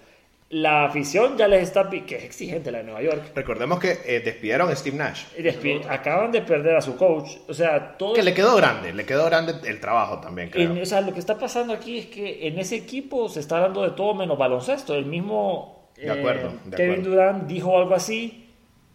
[0.53, 4.19] La afición ya les está, que es exigente la de Nueva York, Recordemos que eh,
[4.19, 5.27] despidieron a Steve Nash.
[5.39, 7.31] despi- acaban de perder a su coach.
[7.49, 8.15] O sea, todo.
[8.15, 10.73] Que le quedó grande, le quedó grande el trabajo también, creo.
[10.73, 13.61] en- o sea, lo que está pasando aquí es que en ese equipo se está
[13.61, 14.93] dando de todo menos baloncesto.
[14.97, 17.11] El mismo De acuerdo, de Kevin acuerdo.
[17.11, 18.47] Durant dijo algo así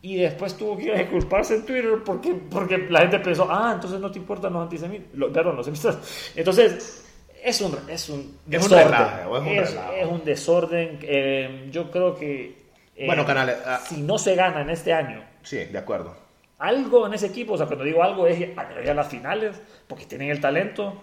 [0.01, 4.11] y después tuvo que disculparse en Twitter porque, porque la gente pensó, ah, entonces no
[4.11, 5.07] te importan los antisemitas.
[5.33, 6.31] Perdón, los semitas.
[6.35, 7.03] Entonces,
[7.43, 8.85] es un, es un Es un desorden.
[8.85, 10.99] relajo, es un es, es un desorden.
[11.01, 12.65] Eh, yo creo que.
[12.95, 13.79] eh, Bueno, Canales, ah.
[13.83, 16.15] si no se gana en este año, Sí, de acuerdo.
[16.59, 20.29] algo en ese equipo, o sea, cuando digo algo es a las finales, porque tienen
[20.29, 21.01] el talento.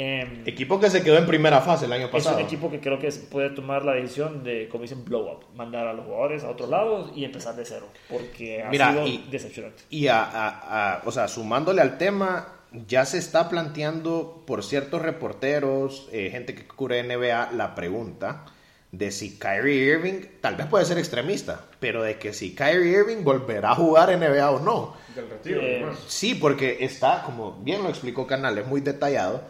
[0.00, 2.36] Eh, Equipo que se quedó en primera fase el año es pasado.
[2.38, 5.88] un equipo que creo que puede tomar la decisión de, como dicen, blow up, mandar
[5.88, 9.26] a los jugadores a otros lados y empezar de cero, porque ha Mira, sido y-
[9.28, 9.82] decepcionante.
[9.90, 12.46] Y a, a- a- o sea, sumándole al tema,
[12.86, 18.44] ya se está planteando por ciertos reporteros, eh, gente que cubre NBA, la pregunta
[18.92, 23.24] de si Kyrie Irving, tal vez puede ser extremista, pero de que si Kyrie Irving
[23.24, 24.94] volverá a jugar NBA o no.
[25.14, 25.98] Del retiro, Eh, además.
[26.06, 29.42] Sí, porque está, como bien lo explicó Canales, muy detallado,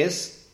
[0.00, 0.50] es...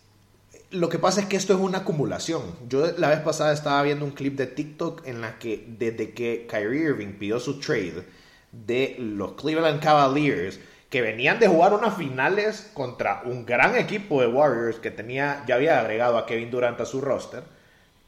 [0.71, 2.43] Lo que pasa es que esto es una acumulación.
[2.69, 6.47] Yo la vez pasada estaba viendo un clip de TikTok en la que desde que
[6.47, 8.05] Kyrie Irving pidió su trade
[8.53, 14.27] de los Cleveland Cavaliers, que venían de jugar unas finales contra un gran equipo de
[14.27, 17.43] Warriors que tenía ya había agregado a Kevin Durant a su roster,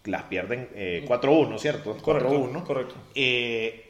[0.04, 1.96] las pierden eh, 4-1, ¿cierto?
[1.98, 2.62] 4-1.
[2.64, 2.94] correcto.
[3.14, 3.89] Eh,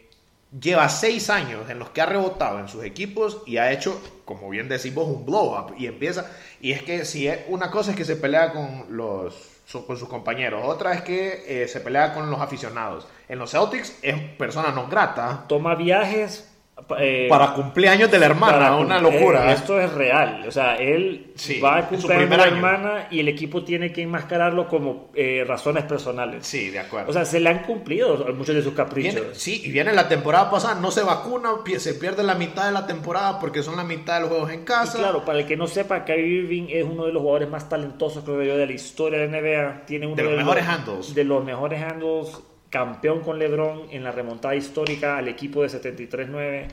[0.59, 4.49] lleva seis años en los que ha rebotado en sus equipos y ha hecho, como
[4.51, 5.75] bien decimos, un blow up.
[5.79, 6.31] Y empieza.
[6.61, 9.49] Y es que si es, una cosa es que se pelea con los
[9.87, 13.07] con sus compañeros, otra es que eh, se pelea con los aficionados.
[13.29, 16.50] En los Celtics es persona no grata Toma viajes
[16.99, 19.51] eh, para cumpleaños de la hermana, para una locura.
[19.51, 20.45] eh, esto es real.
[20.47, 22.57] O sea, él Sí, va a cumpleaños de la año.
[22.57, 26.47] hermana y el equipo tiene que enmascararlo como eh, razones personales.
[26.47, 27.11] Sí, de acuerdo.
[27.11, 29.14] O sea, se le han cumplido muchos de sus caprichos.
[29.14, 32.73] Viene- sí, y viene la temporada pasada, no se vacuna, se pierde la mitad de
[32.73, 34.99] la temporada porque son la mitad de los juegos en Y casa.
[34.99, 38.25] claro, para el que no sepa, Kyrie Irving es uno de los jugadores más talentosos,
[38.25, 39.87] creo yo, de la historia de la NBA.
[39.87, 41.14] Tiene uno De los mejores handles.
[41.14, 46.68] De los mejores handles, campeón con LeBron en la remontada histórica al equipo de 73-9.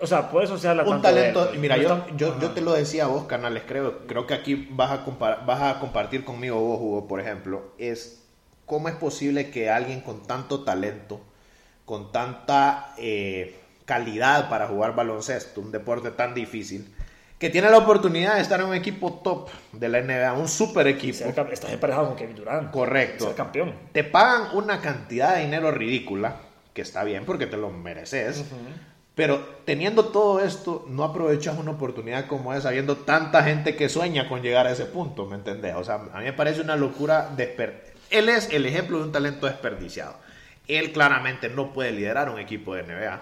[0.00, 1.58] O sea, por eso se habla un tanto talento, él.
[1.58, 4.90] mira, yo, yo, yo te lo decía a vos, Canales, creo, creo que aquí vas
[4.90, 5.04] a,
[5.46, 8.22] vas a compartir conmigo vos, Hugo, por ejemplo, es
[8.66, 11.20] cómo es posible que alguien con tanto talento,
[11.84, 16.92] con tanta eh, calidad para jugar baloncesto, un deporte tan difícil,
[17.42, 20.86] que tiene la oportunidad de estar en un equipo top de la NBA, un super
[20.86, 22.70] equipo, Estás emparejado con Kevin Durant.
[22.70, 23.74] correcto, Ser campeón.
[23.90, 26.36] te pagan una cantidad de dinero ridícula,
[26.72, 28.44] que está bien porque te lo mereces,
[29.16, 34.28] pero teniendo todo esto, no aprovechas una oportunidad como esa, viendo tanta gente que sueña
[34.28, 35.74] con llegar a ese punto, ¿me entendés?
[35.74, 37.28] O sea, a mí me parece una locura.
[37.36, 37.74] desper-
[38.10, 40.14] Él es el ejemplo de un talento desperdiciado.
[40.68, 43.20] Él claramente no puede liderar un equipo de NBA.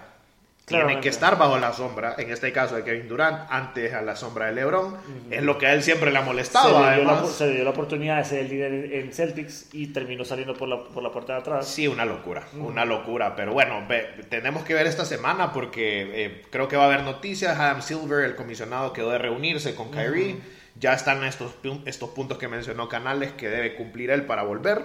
[0.71, 1.01] Tiene Claramente.
[1.03, 4.47] que estar bajo la sombra, en este caso de Kevin Durant, antes a la sombra
[4.47, 4.95] de LeBron.
[5.29, 7.53] Es lo que a él siempre le ha Se molestado, le, dio la, se le
[7.55, 11.03] dio la oportunidad de ser el líder en Celtics y terminó saliendo por la, por
[11.03, 11.67] la puerta de atrás.
[11.67, 13.35] Sí, una locura, una locura.
[13.35, 17.03] Pero bueno, ve- tenemos que ver esta semana porque eh, creo que va a haber
[17.03, 17.59] noticias.
[17.59, 20.37] Adam Silver, el comisionado, quedó de reunirse con Kyrie.
[20.79, 21.53] Ya están estos,
[21.85, 24.81] estos puntos que mencionó Canales que debe cumplir él para volver.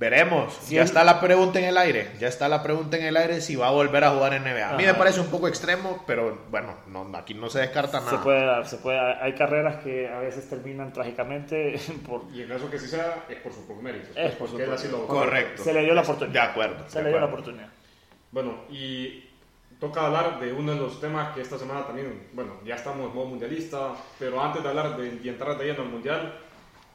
[0.00, 0.54] Veremos.
[0.62, 2.10] Sí, ya está la pregunta en el aire.
[2.18, 4.70] Ya está la pregunta en el aire si va a volver a jugar en NBA.
[4.70, 4.98] A mí me Ajá.
[4.98, 8.12] parece un poco extremo, pero bueno, no, aquí no se descarta nada.
[8.12, 9.22] Se puede dar, se puede dar.
[9.22, 12.22] Hay carreras que a veces terminan trágicamente por...
[12.32, 14.08] Y en caso que sí sea, es por sus propios méritos.
[14.16, 15.62] Es pues, por su así lo Correcto.
[15.62, 16.44] Se le dio la oportunidad.
[16.44, 16.88] De acuerdo.
[16.88, 17.42] Se de le dio la acuerdo.
[17.42, 17.72] oportunidad.
[18.32, 19.28] Bueno, y
[19.78, 23.14] toca hablar de uno de los temas que esta semana también, bueno, ya estamos en
[23.14, 26.38] modo mundialista, pero antes de hablar de, y entrar de lleno al mundial,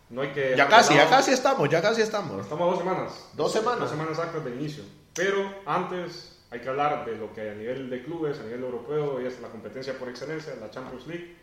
[0.10, 0.56] no hay que...
[0.56, 2.42] Ya casi, ya casi estamos, ya casi estamos.
[2.42, 3.30] Estamos a dos semanas.
[3.34, 3.80] Dos semanas.
[3.82, 4.84] Dos semanas exactas del inicio.
[5.14, 9.20] Pero antes hay que hablar de lo que a nivel de clubes, a nivel europeo,
[9.20, 11.36] es la competencia por excelencia, la Champions League.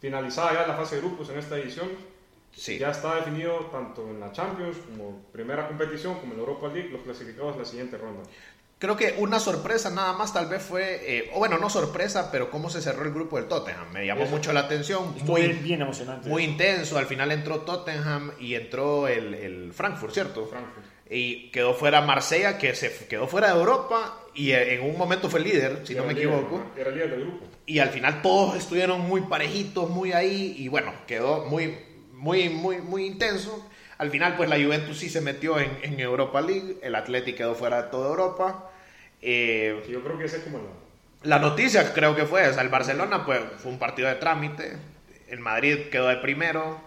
[0.00, 1.88] Finalizada ya la fase de grupos en esta edición,
[2.54, 2.76] Sí.
[2.78, 6.90] ya está definido tanto en la Champions como primera competición, como en la Europa League,
[6.90, 8.22] los clasificados en la siguiente ronda.
[8.82, 12.50] Creo que una sorpresa nada más tal vez fue, eh, o bueno, no sorpresa, pero
[12.50, 13.92] cómo se cerró el grupo del Tottenham.
[13.92, 14.32] Me llamó Eso.
[14.32, 15.14] mucho la atención.
[15.16, 16.28] Estuvo Muy, bien, bien emocionante.
[16.28, 16.98] muy intenso.
[16.98, 20.48] Al final entró Tottenham y entró el, el Frankfurt, ¿cierto?
[20.48, 20.84] Frankfurt.
[21.08, 25.30] Y quedó fuera Marsella, que se quedó fuera de Europa y eh, en un momento
[25.30, 26.62] fue líder, si no me el líder, equivoco.
[26.76, 27.46] Era el líder del grupo.
[27.66, 31.78] Y al final todos estuvieron muy parejitos, muy ahí, y bueno, quedó muy,
[32.14, 33.64] muy, muy, muy intenso.
[33.98, 37.54] Al final, pues la Juventus sí se metió en, en Europa League, el Athletic quedó
[37.54, 38.70] fuera de toda Europa.
[39.22, 41.36] Eh, yo creo que ese es como la...
[41.36, 44.76] la noticia creo que fue esa, el Barcelona pues fue un partido de trámite,
[45.28, 46.80] el Madrid quedó de primero.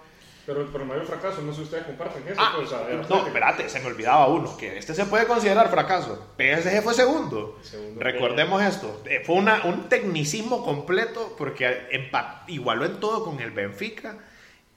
[0.46, 2.40] Pero, pero el mayor fracaso, no sé si ustedes comparten eso.
[2.40, 5.26] Ah, pues, o sea, el no, espérate, se me olvidaba uno, que este se puede
[5.26, 6.34] considerar fracaso.
[6.38, 7.58] PSG fue segundo.
[7.64, 8.00] Segundo.
[8.00, 11.88] Recordemos esto, eh, fue una, un tecnicismo completo porque
[12.48, 14.18] igualó en todo con el Benfica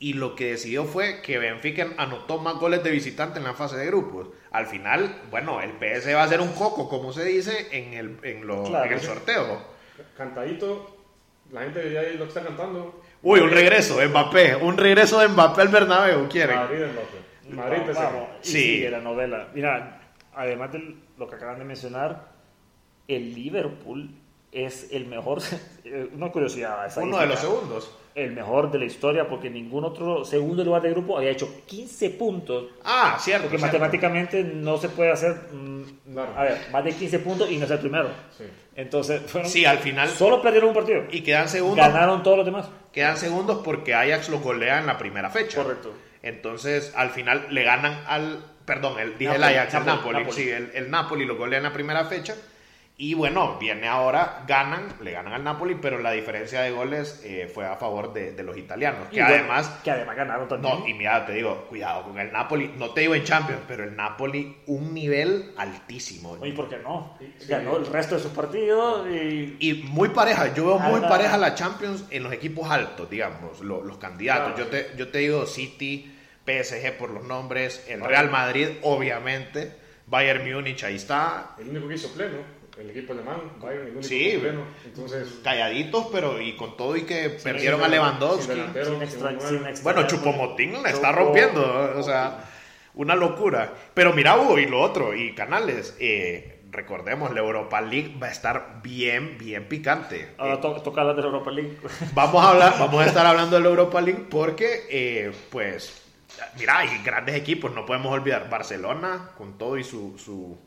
[0.01, 3.77] y lo que decidió fue que Benfica anotó más goles de visitante en la fase
[3.77, 4.29] de grupos.
[4.53, 8.19] Al final, bueno, el PSG va a ser un coco, como se dice, en el,
[8.23, 9.61] en lo- Claro, en el sorteo.
[10.17, 10.97] Cantadito,
[11.53, 13.03] la gente ya ahí lo está cantando.
[13.23, 16.57] Uy, un regreso de Mbappé, un regreso de Mbappé al Bernabéu, ¿quieren?
[16.57, 17.55] Madrid Mbappé.
[17.57, 18.03] Madrid Vamos, PSG.
[18.05, 18.29] vamos.
[18.43, 18.61] Y Sí.
[18.63, 19.49] sigue la novela.
[19.55, 20.01] Mira,
[20.35, 22.29] además de lo que acaban de mencionar,
[23.09, 24.11] el Liverpool
[24.53, 25.39] es el mejor,
[25.85, 26.91] eh, una curiosidad.
[26.99, 27.91] Uno de los segundos.
[28.24, 32.11] El mejor de la historia porque ningún otro segundo lugar de grupo había hecho 15
[32.11, 32.64] puntos.
[32.85, 33.44] Ah, cierto.
[33.44, 33.78] Porque cierto.
[33.78, 36.33] matemáticamente no se puede hacer, mm, Claro.
[36.37, 38.09] a ver, más de 15 puntos y no ser primero.
[38.37, 38.44] Sí.
[38.74, 40.09] Entonces, fueron, Sí, al final.
[40.09, 41.04] solo perdieron un partido.
[41.11, 41.78] Y quedan segundos.
[41.87, 42.68] Ganaron todos los demás.
[42.92, 45.62] Quedan segundos porque Ajax lo golea en la primera fecha.
[45.62, 45.92] Correcto.
[46.22, 48.44] Entonces, al final le ganan al.
[48.64, 50.24] Perdón, el, dije Napoli, el Ajax, el Napoli, Napoli.
[50.24, 50.42] Napoli.
[50.42, 52.35] Sí, el, el Napoli lo golea en la primera fecha.
[53.01, 57.49] Y bueno, viene ahora, ganan, le ganan al Napoli, pero la diferencia de goles eh,
[57.53, 59.07] fue a favor de, de los italianos.
[59.09, 59.69] Que bueno, además.
[59.85, 60.81] que además ganaron también.
[60.81, 62.73] No, y mira, te digo, cuidado con el Napoli.
[62.77, 66.45] No te digo en Champions, pero el Napoli, un nivel altísimo.
[66.45, 67.17] ¿Y por qué no?
[67.21, 67.47] Sí.
[67.47, 71.37] Ganó el resto de sus partidos y Y muy pareja, yo veo muy Ah, pareja
[71.39, 74.55] la Champions en los equipos altos, digamos, lo- los candidatos.
[74.55, 74.71] Claro.
[74.73, 76.13] Yo, te, yo te digo City,
[76.45, 78.01] PSG por los nombres, el.
[78.01, 79.73] Real Madrid, obviamente,
[80.07, 84.03] Bayern Múnich, ahí está, El único que hizo pleno, el equipo alemán, Bayern, el único
[84.03, 84.38] Sí.
[84.41, 84.62] pleno.
[84.85, 88.43] Entonces, calladitos, pero y con todo y que perdieron a Lewandowski.
[88.47, 89.49] sin delantero, sin sin extra, nueve.
[89.59, 92.45] sin extra- Bueno, Chupomotín la está Chupo- rompiendo, o sea,
[92.95, 93.73] una locura.
[93.95, 98.31] Pero mira, Hugo, y lo otro, y Canales, eh, recordemos, la Europa League va a
[98.31, 100.29] estar bien, bien picante.
[100.38, 101.77] Ahora to- toca hablar de la Europa League.
[102.14, 106.03] Vamos a hablar, vamos a estar hablando de la Europa League porque, eh, pues,
[106.59, 110.59] mira, hay grandes equipos, no podemos olvidar Barcelona con todo y su, su,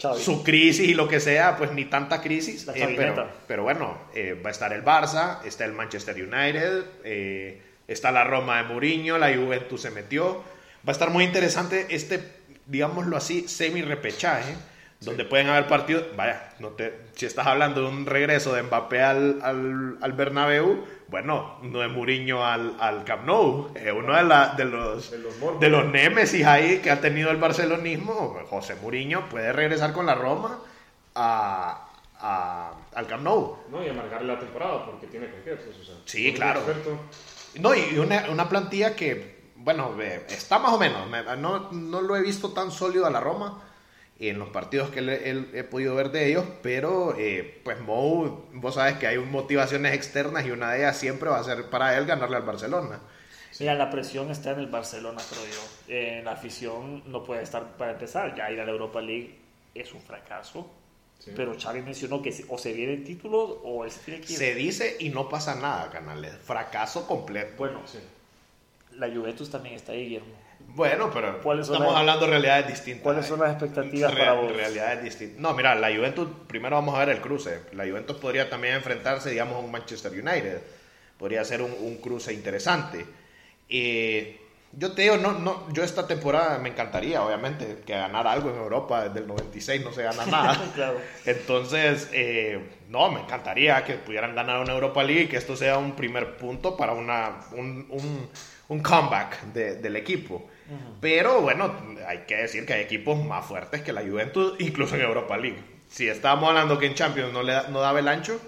[0.00, 0.22] Xavi.
[0.22, 2.66] su crisis y lo que sea, pues ni tanta crisis.
[2.66, 6.84] La eh, pero, pero bueno, eh, va a estar el Barça, está el Manchester United,
[7.04, 10.44] eh, está la Roma de Mourinho, la Juventus se metió.
[10.86, 12.22] Va a estar muy interesante este,
[12.66, 14.54] digámoslo así, semi-repechaje,
[15.00, 16.04] donde pueden haber partidos.
[16.16, 20.84] Vaya, no te, si estás hablando de un regreso de Mbappé al, al, al Bernabéu,
[21.08, 25.18] bueno, no de Mourinho al, al Camp Nou, es uno de, la- de los De
[25.18, 30.04] los de los némesis ahí que ha tenido el barcelonismo, José Mourinho puede regresar con
[30.06, 30.58] la Roma
[31.14, 31.88] a,
[32.20, 33.56] a- al Camp Nou.
[33.70, 35.52] No, y amargarle la temporada porque tiene con qué.
[35.52, 36.60] Pues, o sea, Sí, claro.
[37.60, 39.94] No, y una, una plantilla que, bueno,
[40.28, 43.64] está más o menos, me- no, no lo he visto tan sólido a la Roma
[44.20, 48.46] en los partidos que le- el- he podido ver de ellos, pero eh, pues Mou,
[48.52, 51.96] vos sabes que hay motivaciones externas y una de ellas siempre va a ser para
[51.96, 53.00] él ganarle al Barcelona.
[53.60, 55.60] Mira, la presión está en el Barcelona, creo yo.
[55.88, 58.34] Eh, la afición no puede estar para empezar.
[58.36, 59.36] Ya ir a la Europa League
[59.74, 60.68] es un fracaso.
[61.18, 61.32] Sí.
[61.34, 64.38] Pero Xavi mencionó que o se viene el título o él se tiene que ir.
[64.38, 67.54] Se dice y no pasa nada, canales, fracaso completo.
[67.58, 67.98] Bueno, Sí.
[68.96, 70.34] la Juventus también está ahí, Guillermo.
[70.78, 73.02] Bueno, pero ¿Cuáles son estamos las- hablando de realidades distintas.
[73.02, 74.52] ¿Cuáles son las expectativas Real- para vos?
[74.56, 75.38] Realidades distintas.
[75.40, 77.60] No, mira, la Juventus, primero vamos a ver el cruce.
[77.72, 80.62] La Juventus podría también enfrentarse, digamos, a un Manchester United.
[81.18, 83.04] Podría ser un, un cruce interesante.
[83.68, 84.40] Eh,
[84.72, 88.56] yo te digo, no, no, yo esta temporada me encantaría, obviamente, que ganara algo en
[88.56, 89.04] Europa.
[89.08, 90.70] Desde el 96 no se gana nada.
[90.74, 90.98] Claro.
[91.24, 95.78] Entonces, eh, no, me encantaría que pudieran ganar una Europa League y que esto sea
[95.78, 98.28] un primer punto para una, un, un-
[98.68, 100.46] un comeback de- del equipo.
[101.00, 101.74] Pero bueno,
[102.06, 105.58] hay que decir que hay equipos más fuertes que la Juventus, incluso en Europa League.
[105.88, 108.38] Si estábamos hablando que en Champions no, le no daba el ancho,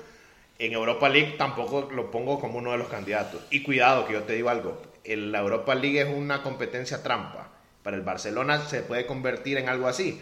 [0.59, 3.41] en Europa League tampoco lo pongo como uno de los candidatos.
[3.51, 7.49] Y cuidado, que yo te digo algo, el- la Europa League es una competencia trampa.
[7.83, 10.21] Para el Barcelona se puede convertir en algo así.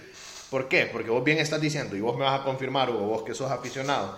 [0.51, 0.87] ¿Por qué?
[0.87, 3.51] Porque vos bien estás diciendo, y vos me vas a confirmar, Hugo, vos que sos
[3.51, 4.17] aficionado,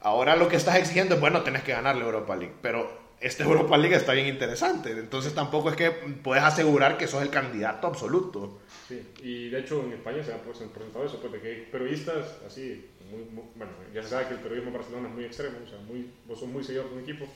[0.00, 2.88] ahora lo que estás exigiendo es, bueno, tenés que ganar la Europa League, pero
[3.20, 4.90] esta Europa League está bien interesante.
[4.92, 8.60] Entonces tampoco es que puedes asegurar que sos el candidato absoluto.
[8.88, 12.38] Sí, y de hecho en España se ha presentado eso, pues de que hay periodistas
[12.46, 15.58] así, muy, muy- bueno, ya se sabe que el periodismo de Barcelona es muy extremo,
[15.64, 17.26] o sea, muy, vos sos muy seguidor de un equipo,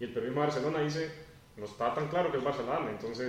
[0.00, 1.10] y el periodismo de Barcelona dice,
[1.58, 3.28] no está tan claro que la gane, entonces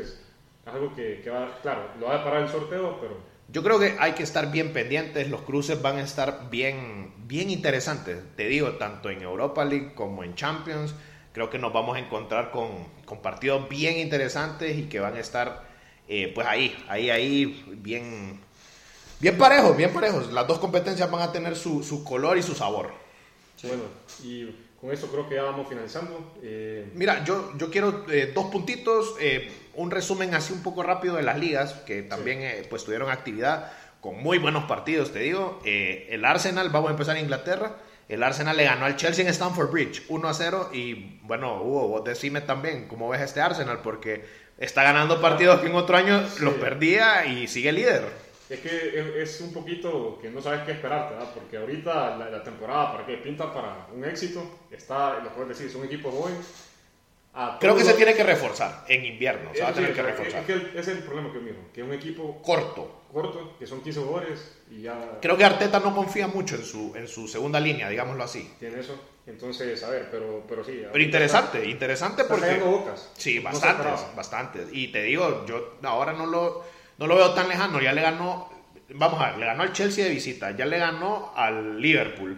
[0.66, 3.18] es algo que, que va, claro, lo va a parar el sorteo, pero
[3.50, 7.50] Yo creo que hay que estar bien pendientes, los cruces van a estar bien, bien
[7.50, 8.20] interesantes.
[8.36, 10.94] Te digo, tanto en Europa League como en Champions,
[11.38, 12.70] creo que nos vamos a encontrar con,
[13.06, 15.68] con partidos bien interesantes y que van a estar
[16.08, 18.40] eh, pues ahí, ahí, ahí, bien,
[19.20, 20.34] bien parejos, bien parejos.
[20.34, 22.92] Las dos competencias van a tener su, su color y su sabor.
[23.62, 23.84] bueno,
[24.24, 24.50] y
[24.82, 26.34] con esto creo que ya vamos finalizando.
[26.42, 31.18] Eh, Mira, yo, yo quiero eh, dos puntitos, eh, un resumen así un poco rápido
[31.18, 33.72] de las ligas, que también eh, pues tuvieron actividad
[34.02, 35.60] con muy buenos partidos, te digo.
[35.66, 37.76] Eh, el Arsenal, vamos a empezar en Inglaterra,
[38.10, 41.88] el Arsenal le ganó al Chelsea en Stamford Bridge 1 a 0 y bueno, Hugo,
[41.90, 44.24] vos decime también cómo ves este Arsenal, porque
[44.58, 48.04] está ganando partidos que en otro año los perdía y sigue líder.
[48.50, 51.32] Es que es- un poquito que no sabes qué esperarte, ¿verdad?
[51.34, 54.42] Porque ahorita la, la temporada para que pinta para un éxito,
[54.72, 56.36] está, lo puedes decir, es un equipo joven.
[57.60, 60.02] Creo que se tiene que reforzar en invierno, se va a Sí, tener o que
[60.02, 60.40] reforzar.
[60.40, 62.97] Es que el- es el problema que miro, que es un equipo Corto.
[63.12, 66.94] Corto, que son 15 jugadores y ya Creo que Arteta no confía mucho en su,
[66.96, 68.52] en su segunda línea, digámoslo así.
[68.60, 69.00] tiene eso.
[69.26, 70.82] Entonces, a ver, pero, pero sí.
[70.92, 72.50] Pero interesante, interesante Está porque...
[72.50, 73.12] cayendo bocas.
[73.18, 74.14] Sí, No bastantes, esperaba.
[74.16, 74.68] bastantes.
[74.72, 76.64] Y te digo, yo ahora no lo,
[76.98, 77.82] no lo veo tan lejano.
[77.82, 78.50] Ya le ganó,
[78.94, 82.38] vamos a ver, le ganó al Chelsea de visita, ya le ganó al Liverpool.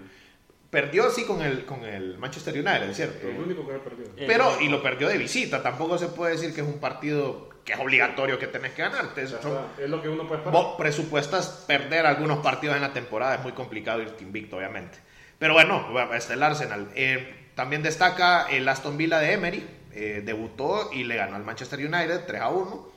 [0.70, 3.28] Perdió sí con el, con el Manchester United, ¿cierto?
[3.28, 4.10] El único que perdido.
[4.18, 5.64] Eh, Pero, y lo perdió de visita.
[5.64, 9.26] Tampoco se puede decir que es un partido que es obligatorio que tenés que ganarte.
[9.28, 10.54] Son- es lo que uno puede esperar.
[10.62, 15.00] Vos presupuestas perder algunos partidos en la temporada, es muy complicado irte invicto, obviamente.
[15.40, 16.90] Pero bueno, está el Arsenal.
[16.96, 21.80] Eh, también destaca el Aston Villa de Emery, eh, debutó y le ganó al Manchester
[21.80, 22.90] United 3 a 1.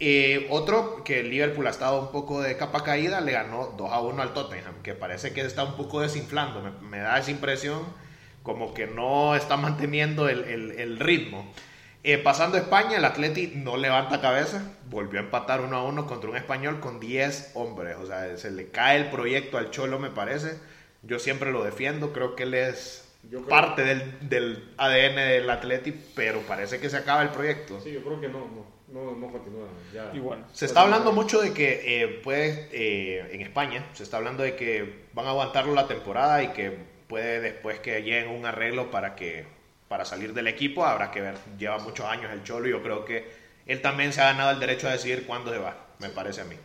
[0.00, 3.90] Eh, otro que el Liverpool ha estado un poco de capa caída, le ganó 2
[3.92, 6.62] a 1 al Tottenham, que parece que está un poco desinflando.
[6.62, 7.82] Me, me da esa impresión
[8.44, 11.52] como que no está manteniendo el, el- el ritmo.
[12.04, 16.06] Eh, pasando a España, el Atleti no levanta cabeza, volvió a empatar 1 a 1
[16.06, 17.96] contra un español con 10 hombres.
[17.96, 20.58] O sea, se le cae el proyecto al Cholo, me parece.
[21.02, 25.50] Yo siempre lo defiendo, creo que él es Yo creo- parte del, del ADN del
[25.50, 27.80] Atleti, pero parece que se acaba el proyecto.
[27.80, 29.66] Sí, yo creo que no, no, no, no continúa.
[29.92, 30.10] Ya.
[30.14, 34.16] Y bueno, Se está hablando mucho de que eh, puede, eh, en España, se está
[34.16, 36.76] hablando de que van a aguantarlo la temporada y que
[37.06, 39.46] puede después que lleguen un arreglo para que
[39.88, 41.34] para salir del equipo, habrá que ver.
[41.58, 43.26] Lleva muchos años el Cholo y yo creo que
[43.66, 46.44] él también se ha ganado el derecho a decidir cuándo se va, me parece a
[46.44, 46.56] mí.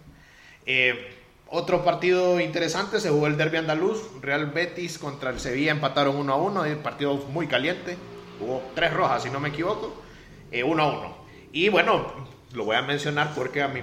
[0.66, 1.16] Eh,
[1.48, 6.34] otro partido interesante se jugó el derby andaluz, Real Betis contra el Sevilla empataron 1
[6.34, 7.98] a 1, el partido muy caliente,
[8.42, 10.02] hubo tres rojas si no me equivoco,
[10.52, 11.23] eh, 1 a 1.
[11.54, 12.12] Y bueno,
[12.54, 13.80] lo voy a mencionar porque a mí,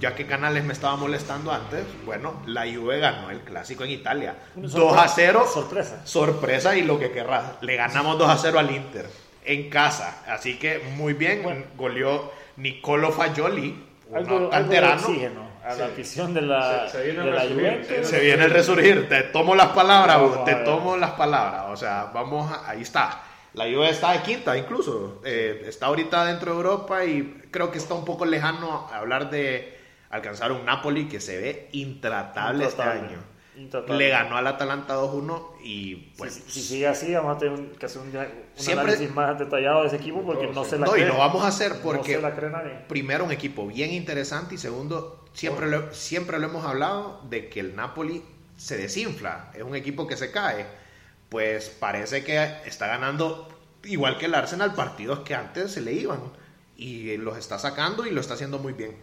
[0.00, 4.36] ya que Canales me estaba molestando antes, bueno, la Juve ganó el clásico en Italia,
[4.54, 6.00] Una 2 a 0, sorpresa.
[6.06, 9.10] sorpresa y lo que querrás, le ganamos 2 a 0 al Inter
[9.44, 11.64] en casa, así que muy bien, Bueno.
[11.76, 15.00] goleó Nicolo Fagioli, un algo, algo de canterano.
[15.02, 15.80] oxígeno a Sí.
[15.80, 18.06] la afición de la, Se- se viene de a la Juventus.
[18.08, 21.64] Se viene el resurgir, te tomo las palabras, Vamos te tomo las palabras.
[21.70, 23.22] O sea, vamos, a- ahí está.
[23.58, 25.20] La Juve está de quinta incluso.
[25.24, 29.76] Eh, está ahorita dentro de Europa y creo que está un poco lejano hablar de
[30.10, 33.00] alcanzar un Napoli que se ve intratable, Intratable.
[33.00, 33.22] este año.
[33.56, 33.98] Intratable.
[34.04, 36.34] Le ganó al Atalanta 2-1 y pues...
[36.34, 39.80] si, si sigue así, vamos a tener que hacer un, un Siempre- análisis más detallado
[39.82, 41.08] de ese equipo porque no se la No, y cree.
[41.08, 42.72] lo vamos a hacer No porque se la cree nadie.
[42.88, 47.58] primero un equipo bien interesante y segundo, siempre lo, siempre lo hemos hablado de que
[47.58, 48.22] el Napoli
[48.56, 50.64] se desinfla, es un equipo que se cae.
[51.28, 53.48] Pues parece que está ganando
[53.84, 56.20] igual que el Arsenal partidos que antes se le iban
[56.76, 58.96] y los está sacando y lo está haciendo muy bien.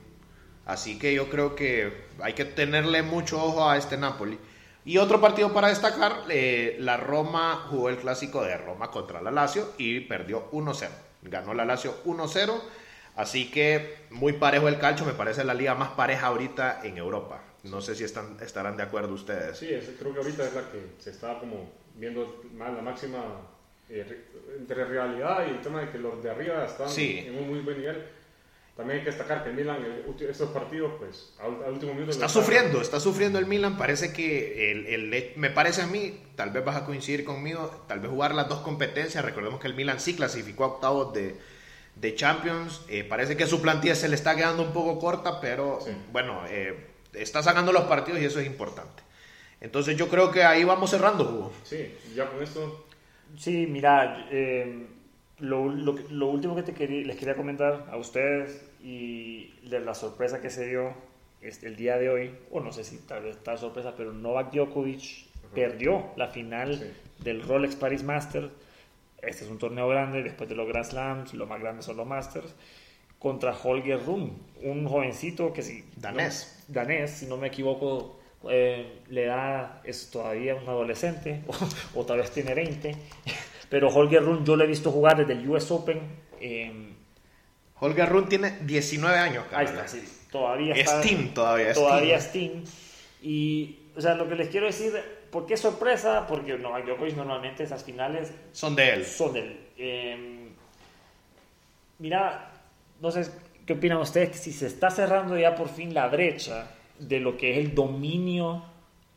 [0.66, 4.40] Así que yo creo que hay que tenerle mucho ojo a este Napoli.
[4.84, 9.32] Y otro partido para destacar, eh, la Roma jugó el clásico de Roma contra la
[9.32, 10.90] Lazio y perdió 1-0.
[11.24, 12.62] Ganó la Lazio 1-0,
[13.16, 17.42] así que muy parejo el calcio, me parece la liga más pareja ahorita en Europa.
[17.64, 19.58] No sé si están, estarán de acuerdo ustedes.
[19.58, 19.70] Sí,
[20.00, 23.24] creo que ahorita es la que se está como viendo más la máxima
[23.90, 27.24] eh, re- entre realidad y el tema de que los de arriba están Sí.
[27.28, 28.04] en un muy buen nivel.
[28.76, 32.12] También hay que destacar que Milan, eh, ulti- estos partidos, pues al, al último minuto...
[32.12, 33.78] Está sufriendo, está sufriendo el Milan.
[33.78, 38.02] Parece que el, el- me parece a mí, tal vez vas a coincidir conmigo, tal
[38.02, 39.24] vez jugar las dos competencias.
[39.24, 41.38] Recordemos que el Milan sí clasificó a octavos de,
[41.96, 42.82] de Champions.
[42.90, 45.92] Eh, parece que su plantilla se le está quedando un poco corta, pero Sí.
[46.12, 46.76] bueno, eh,
[47.14, 49.04] está sacando los partidos y eso es importante.
[49.66, 51.52] Entonces yo creo que ahí vamos cerrando, Hugo.
[51.64, 52.86] Sí, ya con esto...
[53.36, 54.86] Sí, mira, eh,
[55.40, 59.96] lo, lo, lo último que te quería, les quería comentar a ustedes y de la
[59.96, 60.94] sorpresa que se dio
[61.42, 64.54] este, el día de hoy, o no sé si tal vez está sorpresa, pero Novak
[64.54, 67.24] Djokovic perdió la final Sí.
[67.24, 68.50] del Rolex Paris Masters.
[69.22, 72.06] Este es un torneo grande, después de los Grand Slams, lo más grandes son los
[72.06, 72.54] Masters,
[73.18, 75.84] contra Holger Rune, un jovencito que si...
[75.96, 76.64] Danés.
[76.70, 78.20] no- danés, si no me equivoco,
[78.50, 82.96] eh, le da, es todavía un adolescente, o, o tal vez tiene 20,
[83.70, 86.00] pero Holger Rune yo lo he visto jugar desde el US Open.
[86.40, 86.92] eh,
[87.80, 91.02] Holger Rune tiene 19 años, ahí está, sí, todavía Es está...
[91.02, 92.20] team todavía, todavía team.
[92.20, 92.64] es team.
[93.22, 94.94] Y, o sea, lo que les quiero decir,
[95.30, 96.26] ¿por qué sorpresa?
[96.28, 99.06] Porque Novak Djokovic normalmente esas finales Son de él.
[99.06, 99.60] son de él.
[99.78, 100.50] Eh,
[102.00, 102.52] mira,
[103.02, 103.26] no sé
[103.66, 106.68] qué opinan ustedes, si se está cerrando ya por fin la brecha
[107.00, 108.64] de lo que es el dominio.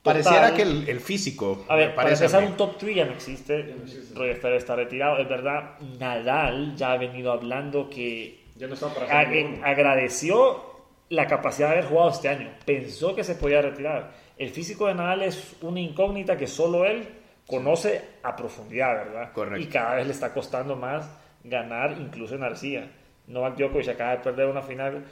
[0.03, 0.22] total.
[0.22, 1.64] Pareciera que el, el físico.
[1.68, 3.74] A ver, para empezar, un top 3 ya no existe.
[4.14, 5.18] Roger Federer está retirado.
[5.18, 9.49] Es verdad, Nadal ya ha venido hablando que Ya no está para a- ser número
[9.59, 9.66] uno.
[9.66, 10.62] agradeció
[11.11, 12.51] la capacidad de haber jugado este año.
[12.64, 14.12] Pensó que se podía retirar.
[14.37, 17.09] El físico de Nadal es una incógnita que solo él
[17.47, 19.33] conoce a profundidad, ¿verdad?
[19.33, 19.59] Correcto.
[19.64, 21.11] Y cada vez le está costando más
[21.45, 22.91] ganar, incluso en Arcía.
[23.26, 25.05] Novak Djokovic acaba de perder una final.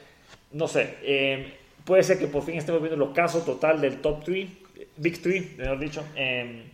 [0.51, 1.57] No sé, eh,
[1.87, 4.47] puede ser que por fin estemos viendo el ocaso total del top 3,
[4.97, 6.03] Big 3, mejor dicho.
[6.15, 6.65] Eh,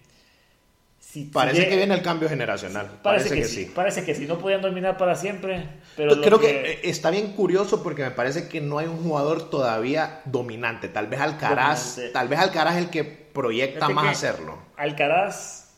[1.00, 3.00] si- si Parece que viene el cambio generacional.
[3.04, 3.72] Parece, que, sí.
[3.74, 4.26] Parece que sí.
[4.26, 6.72] No podían dominar para siempre, pero Creo que...
[6.72, 10.88] eh, está bien curioso porque me parece que no hay un jugador todavía dominante.
[10.90, 12.14] Tal vez Alcaraz, Dominante.
[12.14, 14.58] tal vez Alcaraz es el que proyecta más hacerlo.
[14.78, 15.76] Alcaraz,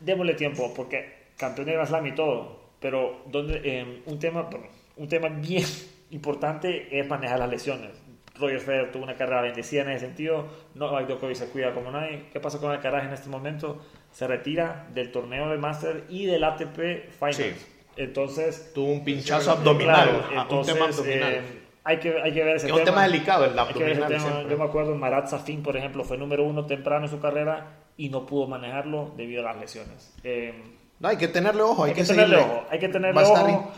[0.00, 4.48] démosle tiempo, porque campeón de Grand Slam y todo, pero donde, eh, un, tema,
[4.96, 5.64] un tema bien
[6.10, 7.90] importante es manejar las lesiones.
[8.38, 12.24] Roger Federer tuvo una carrera bendecida en ese sentido, Novak Djokovic se cuida como nadie.
[12.32, 13.80] ¿Qué pasa con Alcaraz en este momento?
[14.10, 17.36] Se retira del torneo del Master y del ATP Finals.
[17.36, 17.52] Sí.
[17.96, 19.94] Entonces, Tuvo un pinchazo Sí, abdominal.
[20.08, 21.32] claro, ah, entonces, un tema abdominal.
[21.32, 21.42] eh,
[21.84, 24.08] hay, que, hay que ver ese es un tema delicado el abdominal.
[24.08, 24.42] tema.
[24.50, 27.66] Yo me acuerdo, Marat Safin, por ejemplo, fue número uno temprano en su carrera
[27.96, 30.12] y no pudo manejarlo debido a las lesiones.
[30.24, 30.54] Eh,
[30.98, 32.52] No, hay que tenerle ojo, hay, Hay que, que tenerle seguirle.
[32.56, 33.72] ojo, hay que tenerle ojo.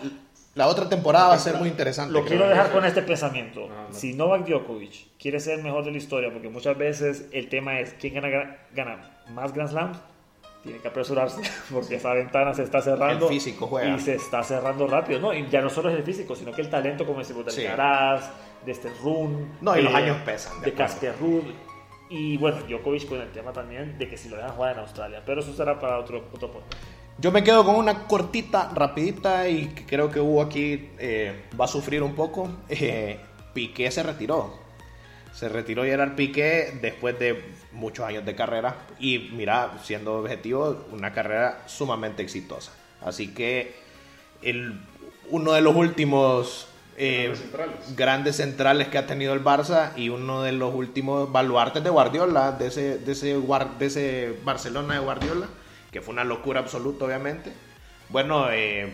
[0.57, 2.13] La otra temporada va a ser muy interesante.
[2.13, 3.69] lo quiero dejar con este pensamiento.
[3.71, 3.95] Ah, no.
[3.95, 7.79] Si Novak Djokovic quiere ser el mejor de la historia, porque muchas veces el tema
[7.79, 8.99] es quién gana, gana
[9.29, 9.99] más Grand Slams,
[10.63, 11.43] tiene que apresurarse
[11.73, 13.27] porque esa ventana se está cerrando.
[13.29, 13.95] El físico juega.
[13.97, 15.21] Y se está cerrando rápido.
[15.21, 17.51] No, y ya no solo es el físico, sino que el talento, como decimos, de
[17.53, 17.67] Sí.
[17.67, 18.31] Alcaraz,
[18.65, 19.59] de este Run.
[19.61, 20.93] No, y los años pesan, de De, acuerdo.
[20.93, 21.45] Casper Ruud.
[22.09, 25.23] Y bueno, Djokovic con el tema también de que si lo dejan jugar en Australia.
[25.27, 26.75] Pero eso será para otro, otro podcast.
[27.19, 31.65] Yo me quedo con una cortita, rapidita y que creo que Hugo aquí eh, va
[31.65, 32.51] a sufrir un poco.
[32.69, 33.19] Eh,
[33.55, 34.53] Piqué se retiró.
[35.33, 37.43] Se retiró Gerard Piqué después de
[37.73, 42.73] muchos años de carrera y mira, siendo objetivo, una carrera sumamente exitosa.
[43.01, 43.75] Así que
[44.43, 44.79] el,
[45.31, 47.97] uno de los últimos eh, Grandes centrales.
[47.97, 52.53] grandes centrales que ha tenido el Barça y uno de los últimos baluartes de Guardiola,
[52.53, 53.41] de ese, de ese,
[53.79, 55.47] de ese Barcelona de Guardiola,
[55.97, 57.51] que fue una locura absoluta, obviamente.
[58.11, 58.93] Bueno, eh,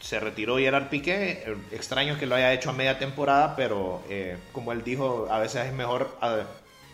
[0.00, 1.44] se retiró Gerard Piqué.
[1.46, 5.38] eh, Extraño que lo haya hecho a media temporada, pero eh, como él dijo, a
[5.38, 6.40] veces es mejor ah,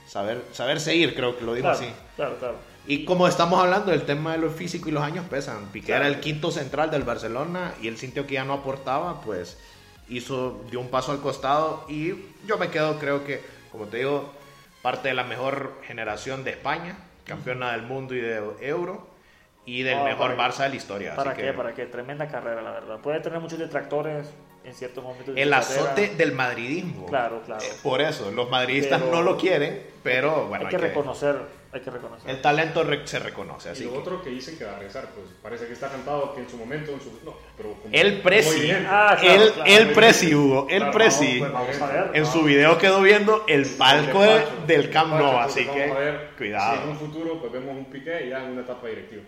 [0.06, 1.90] saber, saber seguir, creo que lo dijo Claro, así.
[2.16, 2.54] claro, claro.
[2.86, 6.04] Y como estamos hablando del tema de lo físico y los años pesan, Piqué Claro.
[6.04, 9.56] era el quinto central del Barcelona y él sintió que ya no aportaba, pues
[10.10, 12.12] hizo, dio un paso al costado y
[12.46, 13.40] yo me quedo, creo que,
[13.72, 14.30] como te digo,
[14.82, 19.08] parte de la mejor generación de España, campeona del mundo y de Euro
[19.78, 21.14] y del Ah, mejor Barça de la historia.
[21.14, 21.46] ¿Para así qué?
[21.48, 21.86] que ¿Para qué?
[21.86, 22.98] Tremenda carrera, la verdad.
[23.00, 24.26] Puede tener muchos detractores
[24.64, 25.34] en ciertos momentos.
[25.34, 26.14] de el azote carrera.
[26.16, 27.06] del madridismo.
[27.06, 27.62] Claro, claro.
[27.64, 31.36] Eh, por eso, los madridistas Pero- no lo quieren, pero bueno, hay que reconocer,
[31.72, 32.28] hay que reconocer.
[32.30, 33.68] el talento re- se reconoce.
[33.70, 35.88] Y Así lo que- otro que dicen que va a regresar, pues parece que está
[35.88, 38.70] cantado que en su momento, en su, no, pero como, El Presi.
[38.86, 39.70] Ah, claro, el, claro.
[39.72, 40.66] el Presi, Hugo.
[40.68, 41.38] El Claro, Presi.
[41.38, 42.10] Pues vamos a ver.
[42.14, 42.32] En ¿no?
[42.32, 46.14] su video quedó viendo el palco de- del Camp Nou, así vamos a que ver
[46.20, 46.90] Si en cuidado.
[46.90, 49.22] un futuro pues vemos un piqué ya en una etapa directiva.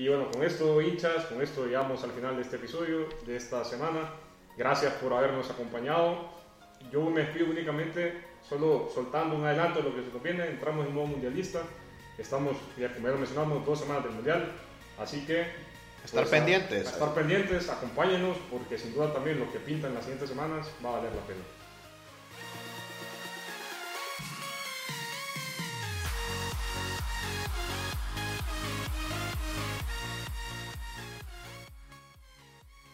[0.00, 3.62] Y bueno, con esto hinchas, con esto llegamos al final de este episodio, de esta
[3.66, 4.08] semana.
[4.56, 6.26] Gracias por habernos acompañado.
[6.90, 10.46] Yo me despido únicamente solo soltando un adelanto de lo que se nos viene.
[10.46, 11.60] Entramos en nuevo mundialista.
[12.16, 14.50] Estamos, ya como ya lo mencionamos, dos semanas del mundial.
[14.98, 15.44] Así que...
[16.02, 16.86] Estar a- pendientes.
[16.86, 20.66] a estar pendientes, acompáñenos porque sin duda también lo que pinta en las siguientes semanas
[20.82, 21.40] va a valer la pena.